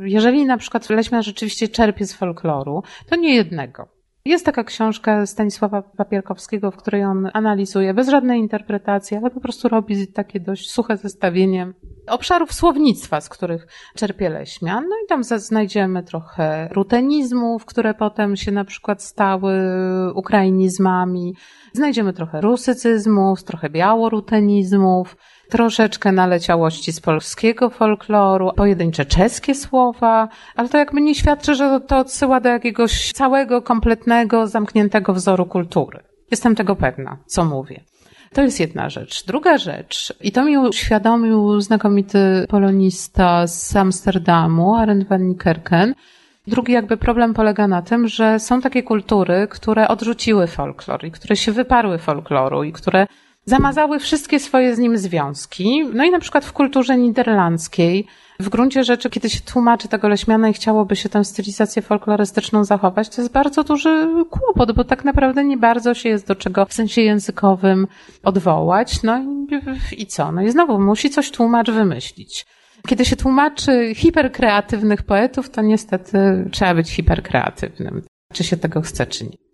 Jeżeli 0.04 0.46
na 0.46 0.56
przykład 0.56 0.90
Leśmian 0.90 1.22
rzeczywiście 1.22 1.68
czerpie 1.68 2.06
z 2.06 2.12
folkloru, 2.12 2.82
to 3.08 3.16
nie 3.16 3.34
jednego. 3.34 4.01
Jest 4.24 4.46
taka 4.46 4.64
książka 4.64 5.26
Stanisława 5.26 5.82
Papierkowskiego, 5.82 6.70
w 6.70 6.76
której 6.76 7.04
on 7.04 7.30
analizuje 7.32 7.94
bez 7.94 8.08
żadnej 8.08 8.40
interpretacji, 8.40 9.16
ale 9.16 9.30
po 9.30 9.40
prostu 9.40 9.68
robi 9.68 10.06
takie 10.06 10.40
dość 10.40 10.70
suche 10.70 10.96
zestawienie 10.96 11.72
obszarów 12.06 12.52
słownictwa, 12.52 13.20
z 13.20 13.28
których 13.28 13.66
czerpie 13.94 14.30
Leśmian. 14.30 14.84
No 14.88 14.96
i 15.04 15.08
tam 15.08 15.24
znajdziemy 15.24 16.02
trochę 16.02 16.68
rutenizmów, 16.72 17.64
które 17.64 17.94
potem 17.94 18.36
się 18.36 18.52
na 18.52 18.64
przykład 18.64 19.02
stały 19.02 19.52
ukrainizmami. 20.14 21.34
Znajdziemy 21.72 22.12
trochę 22.12 22.40
rusycyzmów, 22.40 23.44
trochę 23.44 23.70
białorutenizmów 23.70 25.16
troszeczkę 25.52 26.12
naleciałości 26.12 26.92
z 26.92 27.00
polskiego 27.00 27.70
folkloru, 27.70 28.50
pojedyncze 28.56 29.06
czeskie 29.06 29.54
słowa, 29.54 30.28
ale 30.56 30.68
to 30.68 30.78
jakby 30.78 31.00
nie 31.00 31.14
świadczy, 31.14 31.54
że 31.54 31.80
to 31.80 31.98
odsyła 31.98 32.40
do 32.40 32.48
jakiegoś 32.48 33.12
całego, 33.12 33.62
kompletnego, 33.62 34.46
zamkniętego 34.46 35.14
wzoru 35.14 35.46
kultury. 35.46 36.00
Jestem 36.30 36.54
tego 36.54 36.76
pewna, 36.76 37.16
co 37.26 37.44
mówię. 37.44 37.80
To 38.34 38.42
jest 38.42 38.60
jedna 38.60 38.88
rzecz. 38.88 39.26
Druga 39.26 39.58
rzecz, 39.58 40.14
i 40.20 40.32
to 40.32 40.44
mi 40.44 40.58
uświadomił 40.58 41.60
znakomity 41.60 42.46
polonista 42.48 43.46
z 43.46 43.76
Amsterdamu, 43.76 44.76
Arend 44.76 45.08
van 45.08 45.28
Niekerken, 45.28 45.94
Drugi 46.46 46.72
jakby 46.72 46.96
problem 46.96 47.34
polega 47.34 47.68
na 47.68 47.82
tym, 47.82 48.08
że 48.08 48.38
są 48.38 48.60
takie 48.60 48.82
kultury, 48.82 49.46
które 49.50 49.88
odrzuciły 49.88 50.46
folklor 50.46 51.04
i 51.04 51.10
które 51.10 51.36
się 51.36 51.52
wyparły 51.52 51.98
folkloru 51.98 52.64
i 52.64 52.72
które 52.72 53.06
zamazały 53.44 53.98
wszystkie 53.98 54.40
swoje 54.40 54.76
z 54.76 54.78
nim 54.78 54.98
związki. 54.98 55.84
No 55.94 56.04
i 56.04 56.10
na 56.10 56.18
przykład 56.18 56.44
w 56.44 56.52
kulturze 56.52 56.96
niderlandzkiej, 56.96 58.06
w 58.40 58.48
gruncie 58.48 58.84
rzeczy, 58.84 59.10
kiedy 59.10 59.30
się 59.30 59.40
tłumaczy 59.40 59.88
tego 59.88 60.08
leśmiana 60.08 60.48
i 60.48 60.52
chciałoby 60.52 60.96
się 60.96 61.08
tę 61.08 61.24
stylizację 61.24 61.82
folklorystyczną 61.82 62.64
zachować, 62.64 63.08
to 63.08 63.22
jest 63.22 63.32
bardzo 63.32 63.64
duży 63.64 64.08
kłopot, 64.30 64.72
bo 64.72 64.84
tak 64.84 65.04
naprawdę 65.04 65.44
nie 65.44 65.56
bardzo 65.56 65.94
się 65.94 66.08
jest 66.08 66.26
do 66.26 66.34
czego 66.34 66.66
w 66.66 66.72
sensie 66.72 67.02
językowym 67.02 67.86
odwołać. 68.22 69.02
No 69.02 69.18
i, 69.18 70.02
i 70.02 70.06
co? 70.06 70.32
No 70.32 70.42
i 70.42 70.50
znowu 70.50 70.80
musi 70.80 71.10
coś 71.10 71.30
tłumacz 71.30 71.70
wymyślić. 71.70 72.46
Kiedy 72.88 73.04
się 73.04 73.16
tłumaczy 73.16 73.92
hiperkreatywnych 73.94 75.02
poetów, 75.02 75.50
to 75.50 75.62
niestety 75.62 76.48
trzeba 76.52 76.74
być 76.74 76.90
hiperkreatywnym, 76.90 78.02
czy 78.32 78.44
się 78.44 78.56
tego 78.56 78.80
chce, 78.80 79.06
czy 79.06 79.24
nie. 79.24 79.51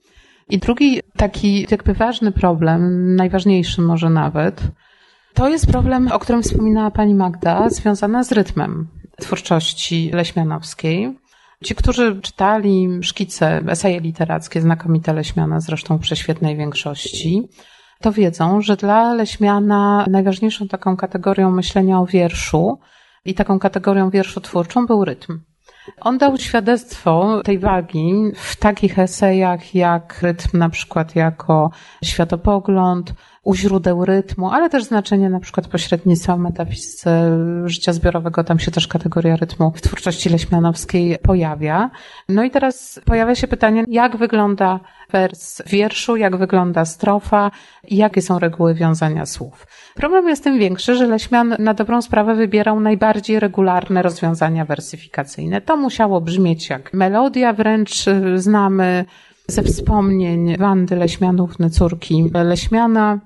I 0.50 0.58
drugi 0.58 1.00
taki 1.16 1.66
jakby 1.70 1.94
ważny 1.94 2.32
problem, 2.32 3.14
najważniejszy 3.16 3.82
może 3.82 4.10
nawet, 4.10 4.62
to 5.34 5.48
jest 5.48 5.66
problem, 5.66 6.12
o 6.12 6.18
którym 6.18 6.42
wspominała 6.42 6.90
pani 6.90 7.14
Magda, 7.14 7.70
związany 7.70 8.24
z 8.24 8.32
rytmem 8.32 8.88
twórczości 9.20 10.10
leśmianowskiej. 10.14 11.18
Ci, 11.64 11.74
którzy 11.74 12.20
czytali 12.20 12.88
szkice, 13.02 13.62
eseje 13.68 14.00
literackie, 14.00 14.60
znakomite 14.60 15.12
Leśmiana, 15.12 15.60
zresztą 15.60 15.98
w 15.98 16.00
prześwietnej 16.00 16.56
większości, 16.56 17.48
to 18.00 18.12
wiedzą, 18.12 18.60
że 18.60 18.76
dla 18.76 19.14
Leśmiana 19.14 20.06
najważniejszą 20.10 20.68
taką 20.68 20.96
kategorią 20.96 21.50
myślenia 21.50 22.00
o 22.00 22.06
wierszu 22.06 22.78
i 23.24 23.34
taką 23.34 23.58
kategorią 23.58 24.10
wierszu 24.10 24.40
twórczą 24.40 24.86
był 24.86 25.04
rytm. 25.04 25.40
On 26.00 26.18
dał 26.18 26.36
świadectwo 26.36 27.42
tej 27.44 27.58
wagi 27.58 28.12
w 28.34 28.56
takich 28.56 28.98
esejach 28.98 29.74
jak 29.74 30.22
rytm 30.22 30.58
na 30.58 30.68
przykład 30.68 31.16
jako 31.16 31.70
światopogląd, 32.04 33.12
u 33.48 33.54
źródeł 33.54 34.04
rytmu, 34.04 34.50
ale 34.50 34.70
też 34.70 34.84
znaczenie 34.84 35.30
na 35.30 35.40
przykład 35.40 35.68
pośrednictwa 35.68 36.36
w 36.36 36.38
metafizyce 36.38 37.38
życia 37.64 37.92
zbiorowego, 37.92 38.44
tam 38.44 38.58
się 38.58 38.70
też 38.70 38.88
kategoria 38.88 39.36
rytmu 39.36 39.72
w 39.76 39.80
twórczości 39.80 40.28
leśmianowskiej 40.28 41.18
pojawia. 41.18 41.90
No 42.28 42.44
i 42.44 42.50
teraz 42.50 43.00
pojawia 43.04 43.34
się 43.34 43.48
pytanie, 43.48 43.84
jak 43.88 44.16
wygląda 44.16 44.80
wers 45.12 45.62
wierszu, 45.66 46.16
jak 46.16 46.36
wygląda 46.36 46.84
strofa 46.84 47.50
i 47.88 47.96
jakie 47.96 48.22
są 48.22 48.38
reguły 48.38 48.74
wiązania 48.74 49.26
słów. 49.26 49.66
Problem 49.94 50.28
jest 50.28 50.44
tym 50.44 50.58
większy, 50.58 50.94
że 50.94 51.06
Leśmian 51.06 51.56
na 51.58 51.74
dobrą 51.74 52.02
sprawę 52.02 52.34
wybierał 52.34 52.80
najbardziej 52.80 53.40
regularne 53.40 54.02
rozwiązania 54.02 54.64
wersyfikacyjne. 54.64 55.60
To 55.60 55.76
musiało 55.76 56.20
brzmieć 56.20 56.70
jak 56.70 56.92
melodia, 56.92 57.52
wręcz 57.52 58.08
y, 58.08 58.38
znamy 58.38 59.04
ze 59.46 59.62
wspomnień 59.62 60.56
Wandy 60.56 60.96
Leśmianówny, 60.96 61.70
córki 61.70 62.30
Leśmiana, 62.44 63.18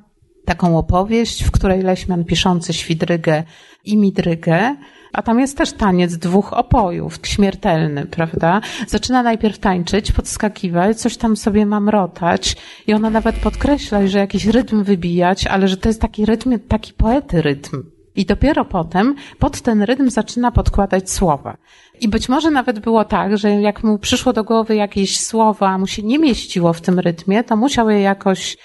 taką 0.45 0.79
opowieść, 0.79 1.45
w 1.45 1.51
której 1.51 1.83
Leśmian 1.83 2.25
piszący 2.25 2.73
Świdrygę 2.73 3.43
i 3.85 3.97
Midrygę 3.97 4.77
a 5.13 5.23
tam 5.23 5.41
jest 5.41 5.59
też 5.59 5.73
taniec 5.73 6.17
dwóch 6.17 6.53
opojów, 6.53 7.19
śmiertelny, 7.23 8.07
prawda? 8.07 8.61
Zaczyna 8.87 9.23
najpierw 9.23 9.59
tańczyć, 9.59 10.13
podskakiwać, 10.13 11.01
coś 11.01 11.17
tam 11.17 11.37
sobie 11.37 11.67
mamrotać 11.67 12.57
i 12.87 12.95
ona 12.95 13.11
nawet 13.11 13.37
podkreśla, 13.37 14.07
że 14.07 14.19
jakiś 14.19 14.47
rytm 14.47 14.85
wybijać, 14.85 15.47
ale 15.47 15.69
że 15.69 15.77
to 15.77 15.89
jest 15.89 16.01
taki 16.01 16.27
rytm, 16.27 16.59
taki 16.69 16.93
poety 16.93 17.43
rytm. 17.43 17.83
I 18.17 18.27
dopiero 18.27 18.65
potem 18.65 19.15
pod 19.39 19.61
ten 19.61 19.83
rytm 19.83 20.11
zaczyna 20.11 20.51
podkładać 20.51 21.11
słowa. 21.11 21.57
I 22.01 22.09
być 22.09 22.29
może 22.29 22.51
nawet 22.51 22.79
było 22.79 23.05
tak, 23.05 23.39
że 23.39 23.51
jak 23.51 23.85
mu 23.85 23.99
przyszło 23.99 24.33
do 24.33 24.45
głowy 24.45 24.77
jakieś 24.77 25.21
słowa, 25.21 25.69
a 25.69 25.79
mu 25.79 25.87
się 25.87 26.03
nie 26.03 26.19
mieściło 26.19 26.73
w 26.73 26.81
tym 26.81 26.99
rytmie, 26.99 27.45
to 27.45 27.57
musiał 27.57 27.91
je 27.91 28.01
jakoś 28.01 28.57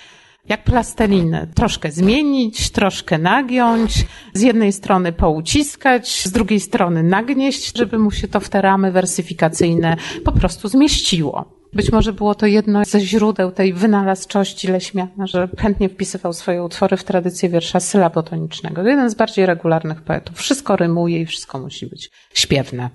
jak 0.49 0.63
plastelinę. 0.63 1.47
Troszkę 1.55 1.91
zmienić, 1.91 2.69
troszkę 2.69 3.17
nagiąć, 3.17 4.05
z 4.33 4.41
jednej 4.41 4.73
strony 4.73 5.11
pouciskać, 5.11 6.23
z 6.23 6.31
drugiej 6.31 6.59
strony 6.59 7.03
nagnieść, 7.03 7.77
żeby 7.77 7.99
mu 7.99 8.11
się 8.11 8.27
to 8.27 8.39
w 8.39 8.49
te 8.49 8.61
ramy 8.61 8.91
wersyfikacyjne 8.91 9.97
po 10.25 10.31
prostu 10.31 10.67
zmieściło. 10.67 11.57
Być 11.73 11.91
może 11.91 12.13
było 12.13 12.35
to 12.35 12.45
jedno 12.45 12.85
ze 12.85 12.99
źródeł 12.99 13.51
tej 13.51 13.73
wynalazczości 13.73 14.67
Leśmiana, 14.67 15.27
że 15.27 15.49
chętnie 15.59 15.89
wpisywał 15.89 16.33
swoje 16.33 16.63
utwory 16.63 16.97
w 16.97 17.03
tradycję 17.03 17.49
wiersza 17.49 17.79
sylabotonicznego. 17.79 18.81
To 18.81 18.89
jeden 18.89 19.09
z 19.09 19.15
bardziej 19.15 19.45
regularnych 19.45 20.01
poetów. 20.01 20.37
Wszystko 20.37 20.75
rymuje 20.75 21.21
i 21.21 21.25
wszystko 21.25 21.59
musi 21.59 21.87
być 21.87 22.09
śpiewne. 22.33 22.89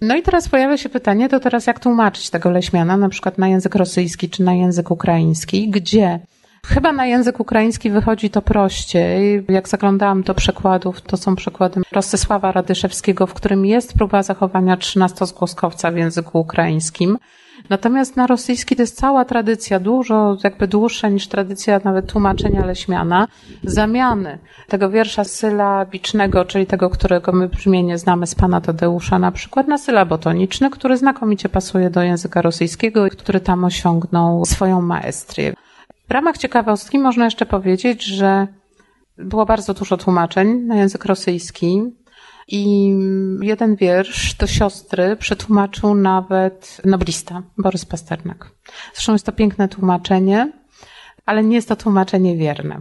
No 0.00 0.16
i 0.16 0.22
teraz 0.22 0.48
pojawia 0.48 0.76
się 0.76 0.88
pytanie, 0.88 1.28
to 1.28 1.40
teraz 1.40 1.66
jak 1.66 1.80
tłumaczyć 1.80 2.30
tego 2.30 2.50
Leśmiana, 2.50 2.96
na 2.96 3.08
przykład 3.08 3.38
na 3.38 3.48
język 3.48 3.74
rosyjski 3.74 4.30
czy 4.30 4.42
na 4.42 4.54
język 4.54 4.90
ukraiński, 4.90 5.70
gdzie 5.70 6.20
Chyba 6.66 6.92
na 6.92 7.06
język 7.06 7.40
ukraiński 7.40 7.90
wychodzi 7.90 8.30
to 8.30 8.42
prościej. 8.42 9.44
Jak 9.48 9.68
zaglądałam 9.68 10.22
do 10.22 10.34
przekładów, 10.34 11.00
to 11.00 11.16
są 11.16 11.36
przekłady 11.36 11.80
Rostysława 11.92 12.52
Radyszewskiego, 12.52 13.26
w 13.26 13.34
którym 13.34 13.66
jest 13.66 13.94
próba 13.94 14.22
zachowania 14.22 14.76
trzynastozgłoskowca 14.76 15.90
w 15.90 15.96
języku 15.96 16.40
ukraińskim. 16.40 17.18
Natomiast 17.70 18.16
na 18.16 18.26
rosyjski 18.26 18.76
to 18.76 18.82
jest 18.82 18.96
cała 18.96 19.24
tradycja, 19.24 19.80
dużo 19.80 20.36
jakby 20.44 20.68
dłuższa 20.68 21.08
niż 21.08 21.28
tradycja 21.28 21.80
nawet 21.84 22.06
tłumaczenia 22.06 22.66
Leśmiana, 22.66 23.28
zamiany 23.64 24.38
tego 24.68 24.90
wiersza 24.90 25.24
sylabicznego, 25.24 26.44
czyli 26.44 26.66
tego, 26.66 26.90
którego 26.90 27.32
my 27.32 27.48
brzmienie 27.48 27.98
znamy 27.98 28.26
z 28.26 28.34
pana 28.34 28.60
Tadeusza 28.60 29.18
na 29.18 29.32
przykład, 29.32 29.68
na 29.68 29.78
sylabotoniczny, 29.78 30.70
który 30.70 30.96
znakomicie 30.96 31.48
pasuje 31.48 31.90
do 31.90 32.02
języka 32.02 32.42
rosyjskiego 32.42 33.06
i 33.06 33.10
który 33.10 33.40
tam 33.40 33.64
osiągnął 33.64 34.44
swoją 34.44 34.80
maestrię. 34.80 35.54
Ramach 36.12 36.38
ciekawostki 36.38 36.98
można 36.98 37.24
jeszcze 37.24 37.46
powiedzieć, 37.46 38.04
że 38.04 38.46
było 39.18 39.46
bardzo 39.46 39.74
dużo 39.74 39.96
tłumaczeń 39.96 40.60
na 40.60 40.76
język 40.76 41.04
rosyjski 41.04 41.82
i 42.48 42.92
jeden 43.40 43.76
wiersz 43.76 44.34
do 44.34 44.46
siostry 44.46 45.16
przetłumaczył 45.16 45.94
nawet 45.94 46.80
noblista 46.84 47.42
Borys 47.58 47.84
Pasternak. 47.84 48.50
Zresztą 48.94 49.12
jest 49.12 49.26
to 49.26 49.32
piękne 49.32 49.68
tłumaczenie, 49.68 50.52
ale 51.26 51.44
nie 51.44 51.56
jest 51.56 51.68
to 51.68 51.76
tłumaczenie 51.76 52.36
wierne. 52.36 52.80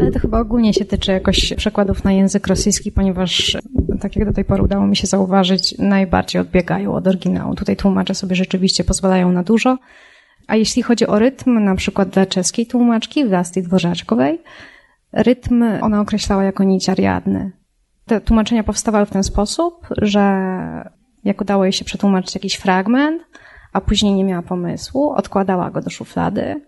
Ale 0.00 0.10
to 0.10 0.18
chyba 0.18 0.40
ogólnie 0.40 0.74
się 0.74 0.84
tyczy 0.84 1.12
jakoś 1.12 1.54
przekładów 1.56 2.04
na 2.04 2.12
język 2.12 2.46
rosyjski, 2.46 2.92
ponieważ, 2.92 3.56
tak 4.00 4.16
jak 4.16 4.28
do 4.28 4.34
tej 4.34 4.44
pory 4.44 4.62
udało 4.62 4.86
mi 4.86 4.96
się 4.96 5.06
zauważyć, 5.06 5.78
najbardziej 5.78 6.40
odbiegają 6.40 6.94
od 6.94 7.06
oryginału. 7.06 7.54
Tutaj 7.54 7.76
tłumacze 7.76 8.14
sobie 8.14 8.36
rzeczywiście 8.36 8.84
pozwalają 8.84 9.32
na 9.32 9.42
dużo, 9.42 9.78
a 10.46 10.56
jeśli 10.56 10.82
chodzi 10.82 11.06
o 11.06 11.18
rytm, 11.18 11.64
na 11.64 11.74
przykład 11.74 12.08
dla 12.08 12.26
czeskiej 12.26 12.66
tłumaczki, 12.66 13.24
Wlasty 13.24 13.62
Dworzaczkowej, 13.62 14.42
rytm 15.12 15.64
ona 15.80 16.00
określała 16.00 16.44
jako 16.44 16.64
nić 16.64 16.88
ariadny. 16.88 17.52
Te 18.04 18.20
tłumaczenia 18.20 18.64
powstawały 18.64 19.06
w 19.06 19.10
ten 19.10 19.24
sposób, 19.24 19.88
że 20.02 20.20
jak 21.24 21.40
udało 21.40 21.64
jej 21.64 21.72
się 21.72 21.84
przetłumaczyć 21.84 22.34
jakiś 22.34 22.54
fragment, 22.54 23.22
a 23.72 23.80
później 23.80 24.14
nie 24.14 24.24
miała 24.24 24.42
pomysłu, 24.42 25.10
odkładała 25.10 25.70
go 25.70 25.80
do 25.80 25.90
szuflady, 25.90 26.62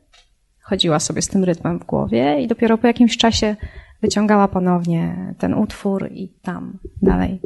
chodziła 0.62 0.98
sobie 0.98 1.22
z 1.22 1.28
tym 1.28 1.44
rytmem 1.44 1.78
w 1.78 1.84
głowie 1.84 2.40
i 2.40 2.46
dopiero 2.46 2.78
po 2.78 2.86
jakimś 2.86 3.16
czasie 3.16 3.56
wyciągała 4.02 4.48
ponownie 4.48 5.34
ten 5.38 5.54
utwór 5.54 6.08
i 6.12 6.28
tam 6.42 6.78
dalej 7.02 7.40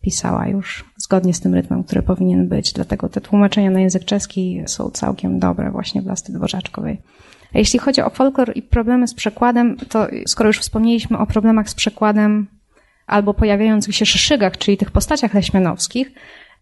pisała 0.00 0.48
już 0.48 0.93
zgodnie 1.04 1.34
z 1.34 1.40
tym 1.40 1.54
rytmem, 1.54 1.84
który 1.84 2.02
powinien 2.02 2.48
być. 2.48 2.72
Dlatego 2.72 3.08
te 3.08 3.20
tłumaczenia 3.20 3.70
na 3.70 3.80
język 3.80 4.04
czeski 4.04 4.62
są 4.66 4.90
całkiem 4.90 5.38
dobre 5.38 5.70
właśnie 5.70 6.02
w 6.02 6.06
Lasty 6.06 6.32
Dworzaczkowej. 6.32 7.00
A 7.54 7.58
jeśli 7.58 7.78
chodzi 7.78 8.02
o 8.02 8.10
folklor 8.10 8.52
i 8.54 8.62
problemy 8.62 9.08
z 9.08 9.14
przekładem, 9.14 9.76
to 9.76 10.06
skoro 10.26 10.48
już 10.48 10.58
wspomnieliśmy 10.58 11.18
o 11.18 11.26
problemach 11.26 11.70
z 11.70 11.74
przekładem 11.74 12.46
albo 13.06 13.34
pojawiających 13.34 13.96
się 13.96 14.06
szeszygach, 14.06 14.58
czyli 14.58 14.76
tych 14.76 14.90
postaciach 14.90 15.34
leśmianowskich, 15.34 16.12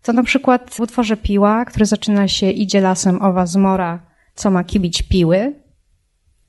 to 0.02 0.12
na 0.12 0.22
przykład 0.22 0.70
w 0.70 0.80
utworze 0.80 1.16
Piła, 1.16 1.64
który 1.64 1.86
zaczyna 1.86 2.28
się 2.28 2.50
idzie 2.50 2.80
lasem 2.80 3.22
owa 3.22 3.46
zmora, 3.46 3.98
co 4.34 4.50
ma 4.50 4.64
kibić 4.64 5.02
piły, 5.02 5.61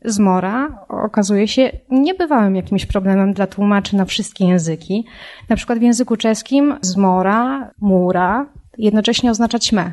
zmora 0.05 0.85
okazuje 0.89 1.47
się 1.47 1.71
niebywałym 1.89 2.55
jakimś 2.55 2.85
problemem 2.85 3.33
dla 3.33 3.47
tłumaczy 3.47 3.95
na 3.95 4.05
wszystkie 4.05 4.47
języki. 4.47 5.05
Na 5.49 5.55
przykład 5.55 5.79
w 5.79 5.81
języku 5.81 6.17
czeskim 6.17 6.75
zmora, 6.81 7.71
mura 7.81 8.45
jednocześnie 8.77 9.31
oznacza 9.31 9.59
ćmę. 9.59 9.91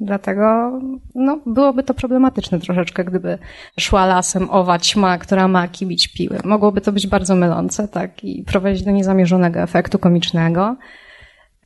Dlatego 0.00 0.72
no, 1.14 1.38
byłoby 1.46 1.82
to 1.82 1.94
problematyczne 1.94 2.60
troszeczkę, 2.60 3.04
gdyby 3.04 3.38
szła 3.80 4.06
lasem 4.06 4.50
owa 4.50 4.78
ćma, 4.78 5.18
która 5.18 5.48
ma 5.48 5.68
kibić 5.68 6.08
piły. 6.08 6.38
Mogłoby 6.44 6.80
to 6.80 6.92
być 6.92 7.06
bardzo 7.06 7.34
mylące, 7.34 7.88
tak, 7.88 8.24
i 8.24 8.44
prowadzić 8.44 8.82
do 8.82 8.90
niezamierzonego 8.90 9.60
efektu 9.60 9.98
komicznego. 9.98 10.76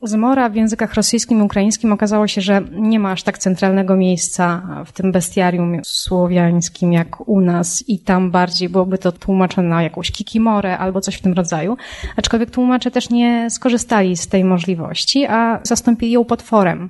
Zmora 0.03 0.49
w 0.49 0.55
językach 0.55 0.93
rosyjskim 0.93 1.39
i 1.39 1.41
ukraińskim 1.41 1.93
okazało 1.93 2.27
się, 2.27 2.41
że 2.41 2.61
nie 2.71 2.99
ma 2.99 3.11
aż 3.11 3.23
tak 3.23 3.37
centralnego 3.37 3.95
miejsca 3.95 4.61
w 4.85 4.91
tym 4.91 5.11
bestiarium 5.11 5.77
słowiańskim 5.83 6.93
jak 6.93 7.29
u 7.29 7.41
nas 7.41 7.83
i 7.87 7.99
tam 7.99 8.31
bardziej 8.31 8.69
byłoby 8.69 8.97
to 8.97 9.11
tłumaczone 9.11 9.69
na 9.69 9.83
jakąś 9.83 10.11
kikimorę 10.11 10.77
albo 10.77 11.01
coś 11.01 11.15
w 11.15 11.21
tym 11.21 11.33
rodzaju. 11.33 11.77
Aczkolwiek 12.15 12.51
tłumacze 12.51 12.91
też 12.91 13.09
nie 13.09 13.49
skorzystali 13.49 14.17
z 14.17 14.27
tej 14.27 14.43
możliwości, 14.43 15.25
a 15.25 15.59
zastąpili 15.63 16.11
ją 16.11 16.25
potworem. 16.25 16.89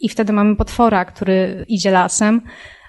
I 0.00 0.08
wtedy 0.08 0.32
mamy 0.32 0.56
potwora, 0.56 1.04
który 1.04 1.64
idzie 1.68 1.90
lasem, 1.90 2.40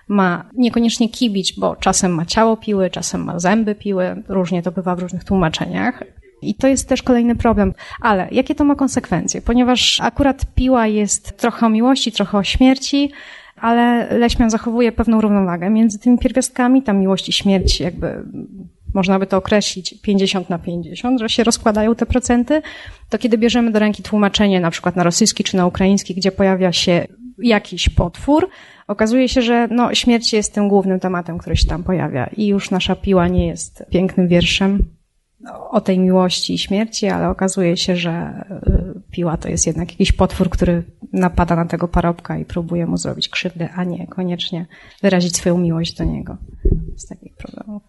ma 0.08 0.50
niekoniecznie 0.54 1.10
kibić, 1.10 1.54
bo 1.60 1.76
czasem 1.76 2.12
ma 2.12 2.26
ciało 2.26 2.58
piły, 2.58 2.90
czasem 2.90 3.24
ma 3.24 3.40
zęby 3.40 3.76
piły, 3.76 4.24
różnie 4.28 4.64
to 4.64 4.72
bywa 4.72 4.96
w 4.96 5.00
różnych 5.00 5.24
tłumaczeniach, 5.24 6.04
i 6.42 6.56
to 6.56 6.68
jest 6.68 6.90
też 6.90 7.04
kolejny 7.04 7.36
problem. 7.36 7.74
Ale 8.02 8.28
jakie 8.32 8.56
to 8.56 8.64
ma 8.64 8.76
konsekwencje? 8.76 9.42
Ponieważ 9.42 10.02
akurat 10.02 10.46
piła 10.56 10.88
jest 10.88 11.38
trochę 11.38 11.66
o 11.66 11.70
miłości, 11.70 12.12
trochę 12.12 12.38
o 12.38 12.44
śmierci, 12.44 13.12
ale 13.62 14.08
Leśmian 14.18 14.50
zachowuje 14.50 14.92
pewną 14.92 15.22
równowagę 15.22 15.70
między 15.70 16.00
tymi 16.00 16.18
pierwiastkami, 16.18 16.84
tam 16.84 17.00
miłość 17.00 17.30
i 17.30 17.34
śmierć 17.34 17.80
jakby 17.80 18.24
można 18.94 19.20
by 19.20 19.28
to 19.28 19.38
określić 19.38 19.96
50 20.02 20.50
na 20.50 20.60
50, 20.60 21.20
że 21.20 21.30
się 21.30 21.44
rozkładają 21.44 21.96
te 21.96 22.06
procenty, 22.06 22.62
to 23.10 23.18
kiedy 23.18 23.38
bierzemy 23.38 23.72
do 23.72 23.80
ręki 23.80 24.04
tłumaczenie 24.04 24.60
na 24.60 24.72
przykład 24.72 24.96
na 24.96 25.04
rosyjski 25.04 25.44
czy 25.44 25.58
na 25.58 25.66
ukraiński, 25.66 26.16
gdzie 26.16 26.32
pojawia 26.32 26.72
się 26.72 27.08
jakiś 27.38 27.90
potwór, 27.90 28.50
okazuje 28.88 29.30
się, 29.30 29.42
że 29.42 29.68
no, 29.72 29.96
śmierć 29.96 30.34
jest 30.34 30.54
tym 30.54 30.68
głównym 30.68 31.00
tematem, 31.00 31.38
który 31.38 31.58
się 31.58 31.68
tam 31.68 31.84
pojawia 31.84 32.30
i 32.38 32.48
już 32.48 32.72
nasza 32.72 32.96
piła 32.96 33.28
nie 33.28 33.48
jest 33.48 33.84
pięknym 33.92 34.28
wierszem, 34.28 34.97
o 35.70 35.82
tej 35.82 36.00
miłości 36.00 36.54
i 36.54 36.58
śmierci, 36.58 37.08
ale 37.08 37.30
okazuje 37.30 37.78
się, 37.78 37.96
że 37.96 38.46
y, 38.98 39.02
piła 39.12 39.38
to 39.38 39.50
jest 39.50 39.68
jednak 39.68 39.92
jakiś 39.92 40.12
potwór, 40.12 40.50
który 40.50 40.84
napada 41.14 41.56
na 41.56 41.66
tego 41.66 41.88
parobka 41.88 42.38
i 42.38 42.46
próbuje 42.46 42.88
mu 42.88 42.98
zrobić 42.98 43.30
krzywdę, 43.30 43.70
a 43.76 43.84
nie 43.84 44.08
koniecznie 44.08 44.66
wyrazić 45.02 45.38
swoją 45.38 45.58
miłość 45.58 45.94
do 45.94 46.04
niego. 46.04 46.38
Z 46.96 47.08
takich 47.08 47.36
problemów. 47.36 47.84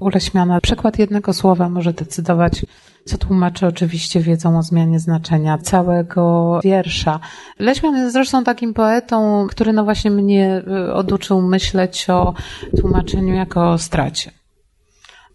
Uleśmiana. 0.00 0.60
Przekład 0.60 0.98
jednego 0.98 1.32
słowa 1.32 1.68
może 1.68 1.92
decydować, 1.92 2.66
co 3.04 3.18
tłumacze 3.18 3.66
oczywiście 3.66 4.20
wiedzą 4.20 4.58
o 4.58 4.62
zmianie 4.62 4.98
znaczenia 4.98 5.58
całego 5.58 6.60
wiersza. 6.64 7.20
Leśmian 7.58 7.96
jest 7.96 8.12
zresztą 8.12 8.44
takim 8.44 8.74
poetą, 8.74 9.46
który 9.50 9.72
no 9.72 9.84
właśnie 9.84 10.10
mnie 10.10 10.62
y, 10.88 10.92
oduczył 10.92 11.42
myśleć 11.42 12.10
o 12.10 12.34
tłumaczeniu 12.80 13.34
jako 13.34 13.70
o 13.70 13.78
stracie 13.78 14.41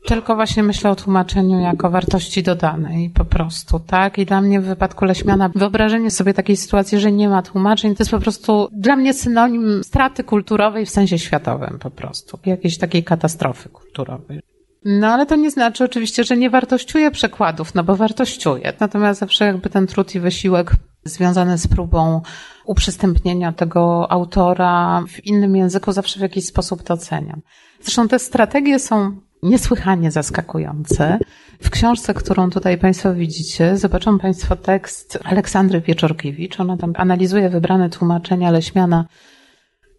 Tylko 0.08 0.36
właśnie 0.36 0.64
myślę 0.64 0.90
o 0.90 0.96
tłumaczeniu 0.96 1.60
jako 1.60 1.90
wartości 1.90 2.44
dodanej 2.44 3.10
po 3.10 3.26
prostu, 3.26 3.80
tak? 3.80 4.18
I 4.18 4.26
dla 4.26 4.42
mnie 4.42 4.62
w 4.62 4.66
wypadku 4.66 5.06
Leśmiana 5.06 5.50
wyobrażenie 5.56 6.12
sobie 6.12 6.34
takiej 6.34 6.58
sytuacji, 6.58 7.00
że 7.00 7.12
nie 7.12 7.30
ma 7.30 7.42
tłumaczeń, 7.42 7.96
to 7.96 8.04
jest 8.04 8.12
po 8.12 8.20
prostu 8.20 8.70
dla 8.72 8.96
mnie 8.96 9.14
synonim 9.14 9.84
straty 9.84 10.24
kulturowej 10.24 10.86
w 10.86 10.90
sensie 10.90 11.20
światowym 11.20 11.80
po 11.80 11.92
prostu. 11.92 12.40
Jakiejś 12.46 12.78
takiej 12.78 13.04
katastrofy 13.04 13.70
kulturowej. 13.70 14.40
No 14.86 15.08
ale 15.08 15.26
to 15.26 15.36
nie 15.36 15.52
znaczy 15.52 15.84
oczywiście, 15.84 16.24
że 16.24 16.38
nie 16.38 16.50
wartościuję 16.50 17.12
przekładów, 17.12 17.76
no 17.76 17.84
bo 17.84 17.96
wartościuję. 17.96 18.74
Natomiast 18.80 19.20
zawsze 19.20 19.46
jakby 19.46 19.70
ten 19.70 19.88
trud 19.88 20.16
i 20.16 20.20
wysiłek 20.20 20.72
związany 21.04 21.58
z 21.58 21.68
próbą 21.68 22.22
uprzystępnienia 22.66 23.52
tego 23.52 24.12
autora 24.12 25.04
w 25.08 25.26
innym 25.26 25.56
języku 25.56 25.92
zawsze 25.92 26.20
w 26.20 26.22
jakiś 26.22 26.46
sposób 26.46 26.84
to 26.84 26.94
oceniam. 26.94 27.42
Zresztą 27.82 28.08
te 28.08 28.20
strategie 28.20 28.80
są 28.80 29.27
niesłychanie 29.44 30.12
zaskakujące. 30.12 31.20
W 31.62 31.70
książce, 31.70 32.14
którą 32.14 32.50
tutaj 32.50 32.78
Państwo 32.78 33.14
widzicie, 33.14 33.78
zobaczą 33.78 34.20
Państwo 34.20 34.56
tekst 34.56 35.20
Aleksandry 35.24 35.82
Wieczorkiewicz. 35.82 36.60
Ona 36.60 36.78
tam 36.78 36.94
analizuje 36.96 37.50
wybrane 37.50 37.90
tłumaczenia 37.90 38.52
Leśmiana 38.52 39.06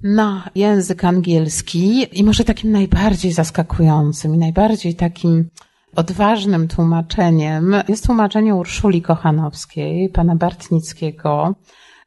na 0.03 0.51
język 0.55 1.05
angielski 1.05 2.07
i 2.20 2.24
może 2.24 2.44
takim 2.44 2.70
najbardziej 2.70 3.33
zaskakującym 3.33 4.35
i 4.35 4.38
najbardziej 4.38 4.94
takim 4.94 5.51
odważnym 5.96 6.68
tłumaczeniem 6.68 7.74
jest 7.88 8.07
tłumaczenie 8.07 8.55
Urszuli 8.55 9.03
Kochanowskiej, 9.03 10.09
pana 10.09 10.37
Bartnickiego, 10.37 11.55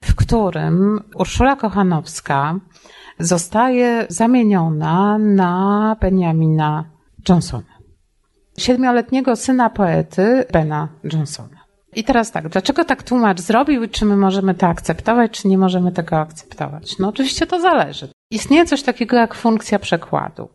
w 0.04 0.16
którym 0.16 1.00
Urszula 1.16 1.56
Kochanowska 1.56 2.60
zostaje 3.20 4.06
zamieniona 4.10 5.18
na 5.18 5.96
Benjamina 6.02 6.86
Johnsona, 7.30 7.78
siedmioletniego 8.58 9.36
syna 9.36 9.70
poety 9.70 10.46
Bena 10.54 10.88
Johnsona. 11.14 11.62
I 11.96 12.04
teraz 12.04 12.32
tak, 12.32 12.50
dlaczego 12.50 12.86
tak 12.86 13.04
tłumacz 13.04 13.42
zrobił 13.42 13.84
i 13.84 13.90
czy 13.90 14.06
my 14.06 14.18
możemy 14.18 14.56
to 14.56 14.68
akceptować, 14.68 15.32
czy 15.32 15.48
nie 15.48 15.58
możemy 15.58 15.92
tego 15.92 16.18
akceptować? 16.20 17.00
No 17.00 17.08
oczywiście 17.08 17.48
to 17.48 17.62
zależy. 17.62 18.08
Istnieje 18.32 18.66
coś 18.66 18.84
takiego 18.84 19.18
jak 19.18 19.36
funkcja 19.36 19.80
przekładu. 19.80 20.50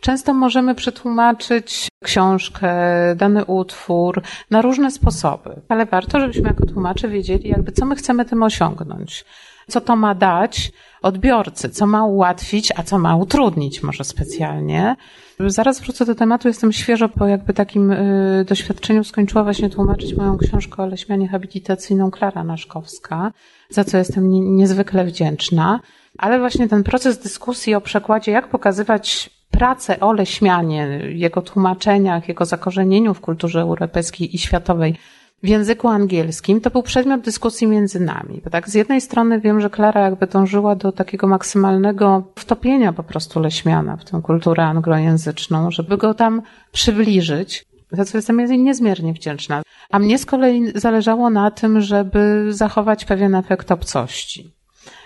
Często 0.00 0.34
możemy 0.34 0.74
przetłumaczyć 0.74 1.88
książkę, 2.04 2.70
dany 3.16 3.44
utwór 3.44 4.22
na 4.50 4.62
różne 4.62 4.90
sposoby, 4.90 5.60
ale 5.68 5.86
warto, 5.86 6.20
żebyśmy 6.20 6.48
jako 6.48 6.66
tłumacze 6.66 7.08
wiedzieli, 7.08 7.48
jakby 7.48 7.72
co 7.72 7.86
my 7.86 7.96
chcemy 7.96 8.24
tym 8.24 8.42
osiągnąć, 8.42 9.24
co 9.68 9.80
to 9.80 9.96
ma 9.96 10.14
dać 10.14 10.72
odbiorcy, 11.02 11.70
co 11.70 11.86
ma 11.86 12.04
ułatwić, 12.04 12.72
a 12.76 12.82
co 12.82 12.98
ma 12.98 13.16
utrudnić 13.16 13.82
może 13.82 14.04
specjalnie. 14.04 14.96
Zaraz 15.40 15.80
wrócę 15.80 16.04
do 16.04 16.14
tematu, 16.14 16.48
jestem 16.48 16.72
świeżo 16.72 17.08
po 17.08 17.26
jakby 17.26 17.54
takim 17.54 17.90
y, 17.92 18.44
doświadczeniu 18.48 19.04
skończyła 19.04 19.44
właśnie 19.44 19.70
tłumaczyć 19.70 20.16
moją 20.16 20.38
książkę 20.38 20.82
o 20.82 20.86
leśmianie 20.86 21.28
habilitacyjną 21.28 22.10
Klara 22.10 22.44
Naszkowska, 22.44 23.32
za 23.70 23.84
co 23.84 23.98
jestem 23.98 24.30
nie, 24.30 24.40
niezwykle 24.40 25.04
wdzięczna. 25.04 25.80
Ale 26.18 26.38
właśnie 26.38 26.68
ten 26.68 26.82
proces 26.82 27.18
dyskusji 27.18 27.74
o 27.74 27.80
przekładzie, 27.80 28.32
jak 28.32 28.48
pokazywać 28.48 29.30
pracę 29.50 30.00
o 30.00 30.12
Leśmianie, 30.12 31.00
jego 31.02 31.42
tłumaczeniach, 31.42 32.28
jego 32.28 32.44
zakorzenieniu 32.44 33.14
w 33.14 33.20
kulturze 33.20 33.60
europejskiej 33.60 34.34
i 34.34 34.38
światowej 34.38 34.96
w 35.44 35.48
języku 35.48 35.88
angielskim, 35.88 36.60
to 36.60 36.70
był 36.70 36.82
przedmiot 36.82 37.20
dyskusji 37.20 37.66
między 37.66 38.00
nami. 38.00 38.40
Bo 38.44 38.50
tak 38.50 38.68
z 38.68 38.74
jednej 38.74 39.00
strony 39.00 39.40
wiem, 39.40 39.60
że 39.60 39.70
Klara 39.70 40.00
jakby 40.00 40.26
dążyła 40.26 40.76
do 40.76 40.92
takiego 40.92 41.26
maksymalnego 41.26 42.32
wtopienia 42.38 42.92
po 42.92 43.02
prostu 43.02 43.40
Leśmiana 43.40 43.96
w 43.96 44.04
tę 44.04 44.20
kulturę 44.22 44.64
anglojęzyczną, 44.64 45.70
żeby 45.70 45.96
go 45.96 46.14
tam 46.14 46.42
przybliżyć, 46.72 47.64
za 47.92 48.04
co 48.04 48.18
jestem 48.18 48.40
jej 48.40 48.58
niezmiernie 48.58 49.12
wdzięczna. 49.12 49.62
A 49.90 49.98
mnie 49.98 50.18
z 50.18 50.26
kolei 50.26 50.72
zależało 50.74 51.30
na 51.30 51.50
tym, 51.50 51.80
żeby 51.80 52.46
zachować 52.48 53.04
pewien 53.04 53.34
efekt 53.34 53.70
obcości. 53.70 54.54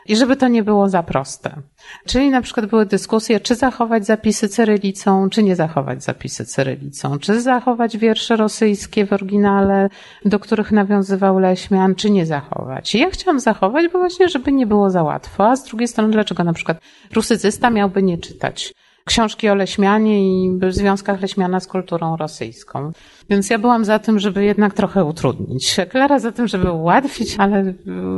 I 0.06 0.16
żeby 0.16 0.36
to 0.36 0.48
nie 0.48 0.62
było 0.62 0.88
za 0.88 1.02
proste. 1.02 1.62
Czyli 2.06 2.30
na 2.30 2.42
przykład 2.42 2.66
były 2.66 2.86
dyskusje, 2.86 3.40
czy 3.40 3.54
zachować 3.54 4.06
zapisy 4.06 4.48
cyrylicą, 4.48 5.30
czy 5.30 5.42
nie 5.42 5.56
zachować 5.56 6.04
zapisy 6.04 6.44
cyrylicą, 6.44 7.18
czy 7.18 7.40
zachować 7.40 7.96
wiersze 7.96 8.36
rosyjskie 8.36 9.06
w 9.06 9.12
oryginale, 9.12 9.88
do 10.24 10.38
których 10.38 10.72
nawiązywał 10.72 11.38
Leśmian, 11.38 11.94
czy 11.94 12.10
nie 12.10 12.26
zachować. 12.26 12.94
I 12.94 12.98
ja 12.98 13.10
chciałam 13.10 13.40
zachować, 13.40 13.92
bo 13.92 13.98
właśnie, 13.98 14.28
żeby 14.28 14.52
nie 14.52 14.66
było 14.66 14.90
za 14.90 15.02
łatwo, 15.02 15.48
a 15.48 15.56
z 15.56 15.64
drugiej 15.64 15.88
strony, 15.88 16.12
dlaczego 16.12 16.44
na 16.44 16.52
przykład 16.52 16.78
rusycysta 17.12 17.70
miałby 17.70 18.02
nie 18.02 18.18
czytać 18.18 18.74
książki 19.08 19.48
o 19.48 19.54
Leśmianie 19.54 20.44
i 20.44 20.60
związkach 20.68 21.20
Leśmiana 21.20 21.60
z 21.60 21.66
kulturą 21.66 22.16
rosyjską. 22.16 22.92
Więc 23.30 23.50
ja 23.50 23.58
byłam 23.58 23.84
za 23.84 23.98
tym, 23.98 24.18
żeby 24.18 24.44
jednak 24.44 24.74
trochę 24.74 25.04
utrudnić. 25.04 25.76
Klara 25.90 26.18
za 26.18 26.32
tym, 26.32 26.48
żeby 26.48 26.72
ułatwić, 26.72 27.36
ale 27.38 27.60
y, 27.60 27.74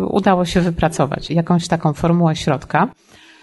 udało 0.06 0.44
się 0.44 0.60
wypracować 0.60 1.30
jakąś 1.30 1.68
taką 1.68 1.92
formułę 1.92 2.36
środka. 2.36 2.88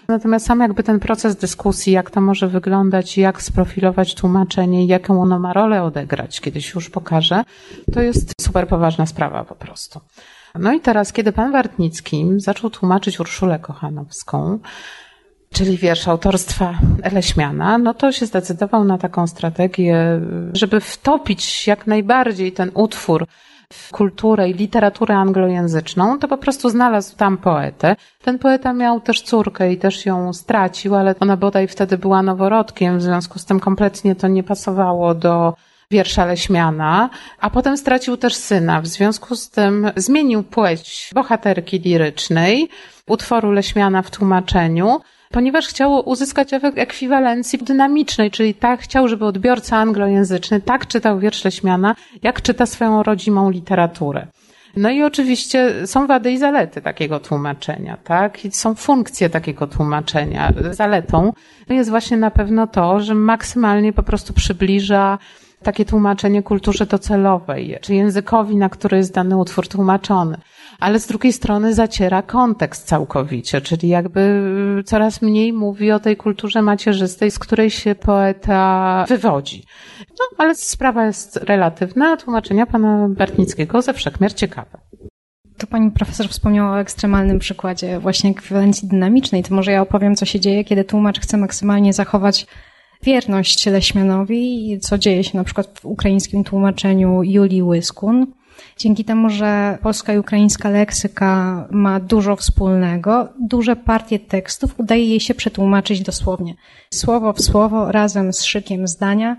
Natomiast 0.08 0.46
sam 0.46 0.60
jakby 0.60 0.82
ten 0.82 1.00
proces 1.00 1.36
dyskusji, 1.36 1.92
jak 1.92 2.10
to 2.10 2.20
może 2.20 2.48
wyglądać, 2.48 3.18
jak 3.18 3.42
sprofilować 3.42 4.14
tłumaczenie, 4.14 4.86
jaką 4.86 5.22
ono 5.22 5.38
ma 5.38 5.52
rolę 5.52 5.82
odegrać, 5.82 6.40
kiedyś 6.40 6.74
już 6.74 6.90
pokażę, 6.90 7.44
to 7.92 8.00
jest 8.00 8.32
super 8.40 8.68
poważna 8.68 9.06
sprawa 9.06 9.44
po 9.44 9.54
prostu. 9.54 10.00
No 10.54 10.72
i 10.72 10.80
teraz, 10.80 11.12
kiedy 11.12 11.32
pan 11.32 11.52
Wartnicki 11.52 12.26
zaczął 12.36 12.70
tłumaczyć 12.70 13.20
Urszulę 13.20 13.58
Kochanowską, 13.58 14.58
czyli 15.52 15.76
wiersz 15.76 16.08
autorstwa 16.08 16.74
Leśmiana, 17.12 17.78
no 17.78 17.94
to 17.94 18.12
się 18.12 18.26
zdecydował 18.26 18.84
na 18.84 18.98
taką 18.98 19.26
strategię, 19.26 20.20
żeby 20.52 20.80
wtopić 20.80 21.66
jak 21.66 21.86
najbardziej 21.86 22.52
ten 22.52 22.70
utwór 22.74 23.26
w 23.72 23.90
kulturę 23.90 24.48
i 24.48 24.54
literaturę 24.54 25.16
anglojęzyczną, 25.16 26.18
to 26.18 26.28
po 26.28 26.38
prostu 26.38 26.68
znalazł 26.68 27.16
tam 27.16 27.38
poetę. 27.38 27.96
Ten 28.22 28.38
poeta 28.38 28.72
miał 28.72 29.00
też 29.00 29.22
córkę 29.22 29.72
i 29.72 29.76
też 29.76 30.06
ją 30.06 30.32
stracił, 30.32 30.94
ale 30.94 31.14
ona 31.20 31.36
bodaj 31.36 31.68
wtedy 31.68 31.98
była 31.98 32.22
noworodkiem, 32.22 32.98
w 32.98 33.02
związku 33.02 33.38
z 33.38 33.44
tym 33.44 33.60
kompletnie 33.60 34.14
to 34.14 34.28
nie 34.28 34.42
pasowało 34.42 35.14
do 35.14 35.54
wiersza 35.90 36.24
Leśmiana, 36.24 37.10
a 37.40 37.50
potem 37.50 37.76
stracił 37.76 38.16
też 38.16 38.34
syna. 38.34 38.80
W 38.80 38.86
związku 38.86 39.36
z 39.36 39.50
tym 39.50 39.90
zmienił 39.96 40.42
płeć 40.42 41.10
bohaterki 41.14 41.78
lirycznej 41.78 42.68
utworu 43.06 43.52
Leśmiana 43.52 44.02
w 44.02 44.10
tłumaczeniu, 44.10 45.00
ponieważ 45.30 45.66
chciało 45.66 46.02
uzyskać 46.02 46.52
efekt 46.52 46.78
ekwiwalencji 46.78 47.58
dynamicznej, 47.58 48.30
czyli 48.30 48.54
tak 48.54 48.80
chciał, 48.80 49.08
żeby 49.08 49.24
odbiorca 49.24 49.76
anglojęzyczny 49.76 50.60
tak 50.60 50.86
czytał 50.86 51.18
wiersz 51.18 51.44
Leśmiana, 51.44 51.94
jak 52.22 52.42
czyta 52.42 52.66
swoją 52.66 53.02
rodzimą 53.02 53.50
literaturę. 53.50 54.26
No 54.76 54.90
i 54.90 55.02
oczywiście 55.02 55.86
są 55.86 56.06
wady 56.06 56.32
i 56.32 56.38
zalety 56.38 56.82
takiego 56.82 57.20
tłumaczenia, 57.20 57.96
tak? 58.04 58.44
I 58.44 58.50
są 58.50 58.74
funkcje 58.74 59.30
takiego 59.30 59.66
tłumaczenia. 59.66 60.52
Zaletą 60.70 61.32
jest 61.68 61.90
właśnie 61.90 62.16
na 62.16 62.30
pewno 62.30 62.66
to, 62.66 63.00
że 63.00 63.14
maksymalnie 63.14 63.92
po 63.92 64.02
prostu 64.02 64.32
przybliża 64.32 65.18
takie 65.62 65.84
tłumaczenie 65.84 66.42
kulturze 66.42 66.86
docelowej, 66.86 67.78
czy 67.80 67.94
językowi, 67.94 68.56
na 68.56 68.68
który 68.68 68.96
jest 68.96 69.14
dany 69.14 69.36
utwór 69.36 69.68
tłumaczony 69.68 70.38
ale 70.78 71.00
z 71.00 71.06
drugiej 71.06 71.32
strony 71.32 71.74
zaciera 71.74 72.22
kontekst 72.22 72.86
całkowicie, 72.86 73.60
czyli 73.60 73.88
jakby 73.88 74.42
coraz 74.86 75.22
mniej 75.22 75.52
mówi 75.52 75.92
o 75.92 76.00
tej 76.00 76.16
kulturze 76.16 76.62
macierzystej, 76.62 77.30
z 77.30 77.38
której 77.38 77.70
się 77.70 77.94
poeta 77.94 79.04
wywodzi. 79.08 79.64
No, 80.00 80.24
ale 80.38 80.54
sprawa 80.54 81.06
jest 81.06 81.36
relatywna, 81.36 82.16
tłumaczenia 82.16 82.66
pana 82.66 83.08
Bartnickiego 83.08 83.82
ze 83.82 83.94
wszechmiar 83.94 84.34
ciekawe. 84.34 84.78
To 85.58 85.66
pani 85.66 85.90
profesor 85.90 86.28
wspomniała 86.28 86.70
o 86.70 86.80
ekstremalnym 86.80 87.38
przykładzie 87.38 87.98
właśnie 87.98 88.30
ekwiwalencji 88.30 88.88
dynamicznej. 88.88 89.42
To 89.42 89.54
może 89.54 89.72
ja 89.72 89.82
opowiem, 89.82 90.16
co 90.16 90.24
się 90.24 90.40
dzieje, 90.40 90.64
kiedy 90.64 90.84
tłumacz 90.84 91.20
chce 91.20 91.36
maksymalnie 91.36 91.92
zachować 91.92 92.46
wierność 93.02 93.66
Leśmianowi 93.66 94.78
co 94.82 94.98
dzieje 94.98 95.24
się 95.24 95.38
na 95.38 95.44
przykład 95.44 95.80
w 95.80 95.84
ukraińskim 95.84 96.44
tłumaczeniu 96.44 97.22
Julii 97.22 97.62
Łyskun. 97.62 98.26
Dzięki 98.78 99.04
temu, 99.04 99.30
że 99.30 99.78
polska 99.82 100.14
i 100.14 100.18
ukraińska 100.18 100.70
leksyka 100.70 101.68
ma 101.70 102.00
dużo 102.00 102.36
wspólnego, 102.36 103.28
duże 103.40 103.76
partie 103.76 104.18
tekstów 104.18 104.80
udaje 104.80 105.06
jej 105.06 105.20
się 105.20 105.34
przetłumaczyć 105.34 106.02
dosłownie. 106.02 106.54
Słowo 106.94 107.32
w 107.32 107.40
słowo, 107.40 107.92
razem 107.92 108.32
z 108.32 108.44
szykiem 108.44 108.88
zdania, 108.88 109.36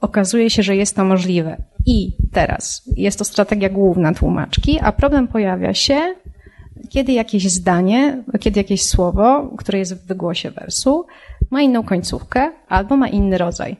okazuje 0.00 0.50
się, 0.50 0.62
że 0.62 0.76
jest 0.76 0.96
to 0.96 1.04
możliwe. 1.04 1.62
I 1.86 2.12
teraz 2.32 2.82
jest 2.96 3.18
to 3.18 3.24
strategia 3.24 3.68
główna 3.68 4.14
tłumaczki, 4.14 4.80
a 4.80 4.92
problem 4.92 5.28
pojawia 5.28 5.74
się, 5.74 6.14
kiedy 6.88 7.12
jakieś 7.12 7.50
zdanie, 7.50 8.24
kiedy 8.40 8.60
jakieś 8.60 8.82
słowo, 8.82 9.54
które 9.58 9.78
jest 9.78 9.94
w 9.94 10.06
wygłosie 10.06 10.50
wersu, 10.50 11.06
ma 11.50 11.62
inną 11.62 11.82
końcówkę 11.82 12.52
albo 12.68 12.96
ma 12.96 13.08
inny 13.08 13.38
rodzaj. 13.38 13.76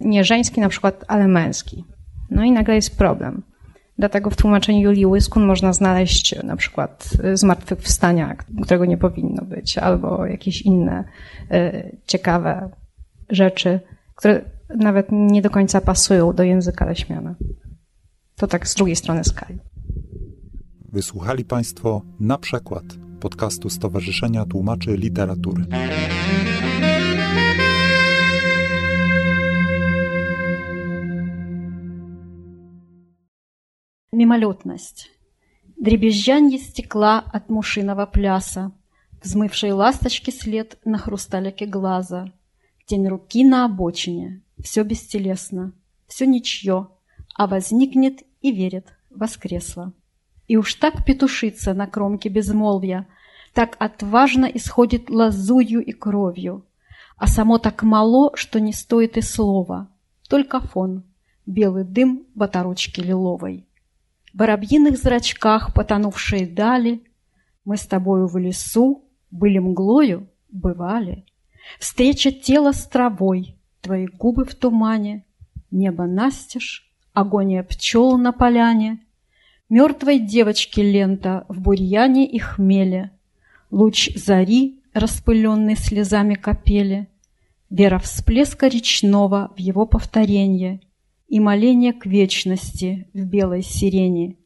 Nie 0.00 0.24
żeński 0.24 0.60
na 0.60 0.68
przykład, 0.68 1.04
ale 1.08 1.28
męski. 1.28 1.84
No 2.30 2.44
i 2.44 2.52
nagle 2.52 2.74
jest 2.74 2.98
problem. 2.98 3.42
Dlatego 3.98 4.30
w 4.30 4.36
tłumaczeniu 4.36 4.80
Julii 4.80 5.06
Łyskun 5.06 5.46
można 5.46 5.72
znaleźć 5.72 6.42
na 6.44 6.56
przykład 6.56 7.08
zmartwychwstania, 7.34 8.36
którego 8.62 8.84
nie 8.84 8.96
powinno 8.96 9.44
być, 9.44 9.78
albo 9.78 10.26
jakieś 10.26 10.62
inne 10.62 11.04
y, 11.52 11.96
ciekawe 12.06 12.70
rzeczy, 13.30 13.80
które 14.14 14.44
nawet 14.76 15.06
nie 15.10 15.42
do 15.42 15.50
końca 15.50 15.80
pasują 15.80 16.32
do 16.32 16.42
języka 16.42 16.84
leśmiana. 16.84 17.34
To 18.36 18.46
tak 18.46 18.68
z 18.68 18.74
drugiej 18.74 18.96
strony 18.96 19.24
skali. 19.24 19.58
Wysłuchali 20.92 21.44
Państwo 21.44 22.02
na 22.20 22.38
przykład 22.38 22.84
podcastu 23.20 23.70
Stowarzyszenia 23.70 24.44
Tłumaczy 24.44 24.96
Literatury. 24.96 25.66
Мимолетность. 34.12 35.10
Дребезжанье 35.76 36.58
стекла 36.58 37.18
от 37.18 37.50
мушиного 37.50 38.06
пляса, 38.06 38.72
Взмывшей 39.20 39.72
ласточки 39.72 40.30
след 40.30 40.78
на 40.84 40.96
хрусталике 40.96 41.66
глаза, 41.66 42.32
Тень 42.86 43.08
руки 43.08 43.44
на 43.44 43.64
обочине, 43.64 44.42
все 44.62 44.84
бестелесно, 44.84 45.72
Все 46.06 46.24
ничье, 46.24 46.88
а 47.34 47.48
возникнет 47.48 48.22
и 48.42 48.52
верит, 48.52 48.86
воскресло. 49.10 49.92
И 50.46 50.56
уж 50.56 50.74
так 50.76 51.04
петушится 51.04 51.74
на 51.74 51.88
кромке 51.88 52.28
безмолвия, 52.28 53.08
Так 53.54 53.74
отважно 53.80 54.46
исходит 54.46 55.10
лазурью 55.10 55.84
и 55.84 55.90
кровью, 55.90 56.64
А 57.16 57.26
само 57.26 57.58
так 57.58 57.82
мало, 57.82 58.36
что 58.36 58.60
не 58.60 58.72
стоит 58.72 59.16
и 59.16 59.20
слова, 59.20 59.88
Только 60.28 60.60
фон, 60.60 61.02
белый 61.44 61.82
дым 61.82 62.24
в 62.36 62.42
оторочке 62.44 63.02
лиловой 63.02 63.65
воробьиных 64.36 64.98
зрачках 64.98 65.72
потонувшие 65.74 66.46
дали, 66.46 67.02
Мы 67.64 67.76
с 67.76 67.86
тобою 67.86 68.28
в 68.28 68.36
лесу 68.36 69.04
были 69.30 69.58
мглою, 69.58 70.28
бывали. 70.50 71.24
Встреча 71.80 72.30
тела 72.30 72.72
с 72.72 72.86
травой, 72.86 73.56
твои 73.80 74.06
губы 74.06 74.44
в 74.44 74.54
тумане, 74.54 75.24
Небо 75.72 76.06
настежь, 76.06 76.88
агония 77.12 77.64
пчел 77.64 78.18
на 78.18 78.32
поляне, 78.32 79.00
Мертвой 79.68 80.20
девочки 80.20 80.80
лента 80.80 81.44
в 81.48 81.60
бурьяне 81.60 82.24
и 82.26 82.38
хмеле, 82.38 83.10
Луч 83.72 84.14
зари, 84.14 84.80
распыленный 84.92 85.76
слезами 85.76 86.34
капели, 86.34 87.08
Вера 87.68 87.98
всплеска 87.98 88.68
речного 88.68 89.52
в 89.56 89.58
его 89.58 89.86
повторенье, 89.86 90.80
и 91.28 91.40
моление 91.40 91.92
к 91.92 92.06
вечности 92.06 93.08
в 93.12 93.24
белой 93.24 93.62
сирене, 93.62 94.36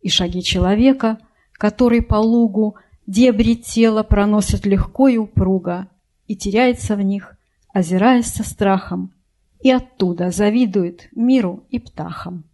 и 0.00 0.08
шаги 0.08 0.42
человека, 0.42 1.18
который 1.52 2.02
по 2.02 2.16
лугу 2.16 2.76
дебри 3.06 3.54
тела 3.54 4.02
проносит 4.02 4.66
легко 4.66 5.08
и 5.08 5.16
упруго, 5.16 5.88
и 6.26 6.36
теряется 6.36 6.96
в 6.96 7.02
них, 7.02 7.36
озираясь 7.72 8.26
со 8.26 8.44
страхом, 8.44 9.12
и 9.60 9.70
оттуда 9.70 10.30
завидует 10.30 11.08
миру 11.14 11.64
и 11.70 11.78
птахам. 11.78 12.44